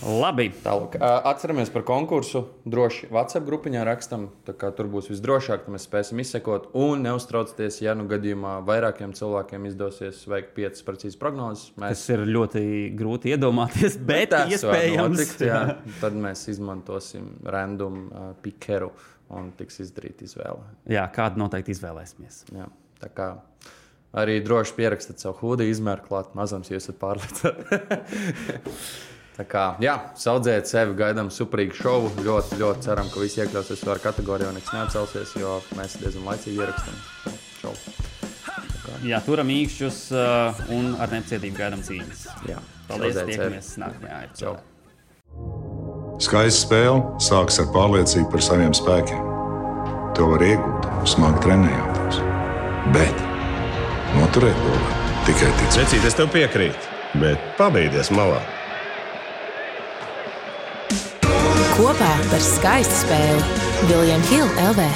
Labi. 0.00 0.46
Tālāk, 0.64 0.94
atceramies 1.00 1.68
par 1.72 1.82
konkursu. 1.84 2.46
Droši 2.68 3.10
WhatsApp 3.12 3.44
grupiņā 3.44 3.82
rakstam, 3.84 4.28
kā 4.48 4.70
tur 4.76 4.88
būs 4.92 5.10
visdrošāk, 5.12 5.66
tad 5.66 5.74
mēs 5.74 5.84
spēsim 5.88 6.22
izsekot. 6.22 6.70
Un 6.78 7.04
neuztraucieties, 7.04 7.82
ja 7.84 7.92
nu 7.98 8.06
gadījumā 8.08 8.58
vairākiem 8.68 9.12
cilvēkiem 9.16 9.68
izdosies 9.68 10.22
veikt 10.30 10.54
piecas 10.56 10.84
precīzas 10.86 11.20
prognozes. 11.20 11.68
Tas 11.74 11.82
Mēs 11.84 12.04
ir 12.16 12.24
ļoti 12.32 12.64
grūti 12.96 13.34
iedomāties, 13.34 13.98
bet 14.00 14.32
tas 14.32 14.48
var 14.48 14.80
iespējams. 14.80 15.16
notikt, 15.18 15.44
jā. 15.50 15.62
Tad 16.02 16.16
mēs 16.16 16.46
izmantosim 16.54 17.34
random 17.44 18.06
uh, 18.08 18.30
pikeru 18.44 18.94
un 19.36 19.52
tiks 19.58 19.80
izdarīta 19.86 20.26
izvēle. 20.26 20.64
jā, 20.90 21.04
kādu 21.14 21.42
noteikti 21.44 21.74
izvēlēsimies. 21.76 22.42
Jā. 22.56 22.66
Tā 23.00 23.12
kā 23.14 23.28
arī 24.20 24.40
droši 24.44 24.74
pierakstīt 24.76 25.22
savu 25.22 25.38
hūdu, 25.40 25.68
izmēru 25.70 26.04
klāt 26.08 26.34
mazums, 26.38 26.70
ja 26.72 26.80
esat 26.80 26.98
pārliecināti. 27.00 27.80
Tā 29.40 29.46
kā, 29.48 29.62
jā, 29.80 29.94
saudzēt 30.20 30.68
sevi, 30.68 30.92
gaidām 30.98 31.30
superīgu 31.32 31.72
šovu. 31.78 32.10
Ļoti, 32.26 32.58
ļoti 32.60 32.84
ceram, 32.84 33.08
ka 33.08 33.22
visi 33.22 33.40
iekļausies 33.40 33.80
savā 33.80 33.94
kategorijā 34.02 34.50
un 34.50 34.58
nekas 34.58 34.74
neatcelsies, 34.74 35.32
jo 35.40 35.54
mēs 35.78 35.94
diezgan 36.02 36.26
laicīgi 36.28 36.60
ierakstām 36.60 36.98
šovu. 37.62 37.94
Jā, 39.06 39.22
turam 39.24 39.48
īkšķus 39.54 40.00
uh, 40.12 40.60
un 40.76 40.92
ar 41.00 41.14
nepacietību 41.14 41.56
gaidām 41.56 41.80
cīņas. 41.86 42.26
Jā, 42.50 42.58
Paldies, 42.90 43.22
tiekamies 43.30 43.70
nākamajā 43.80 44.18
epizodē. 44.26 44.69
Skaista 46.20 46.66
spēle 46.66 47.20
sākas 47.22 47.62
ar 47.62 47.70
pārliecību 47.72 48.28
par 48.28 48.42
saviem 48.44 48.74
spēkiem. 48.76 49.20
To 50.18 50.26
var 50.34 50.42
iegūt, 50.44 50.88
smagi 51.08 51.40
trenējoties. 51.46 52.18
Bet 52.92 53.22
noturēt 54.18 54.58
to 54.60 54.74
var 54.74 54.98
tikai 55.24 55.48
ticēt. 55.62 55.78
Vecīt, 55.80 56.04
es 56.10 56.18
tev 56.18 56.28
piekrītu, 56.34 56.90
bet 57.22 57.46
pabeigties 57.56 58.12
malā. 58.12 58.42
Kopā 61.78 62.12
par 62.28 62.44
skaistu 62.44 63.00
spēli 63.06 63.88
Viljams 63.88 64.28
Hilde 64.34 64.68
LV. 64.74 64.92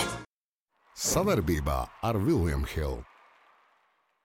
Savarbībā 1.08 1.80
ar 2.04 2.20
Vilniņu 2.20 2.68
Hildu. 2.74 3.13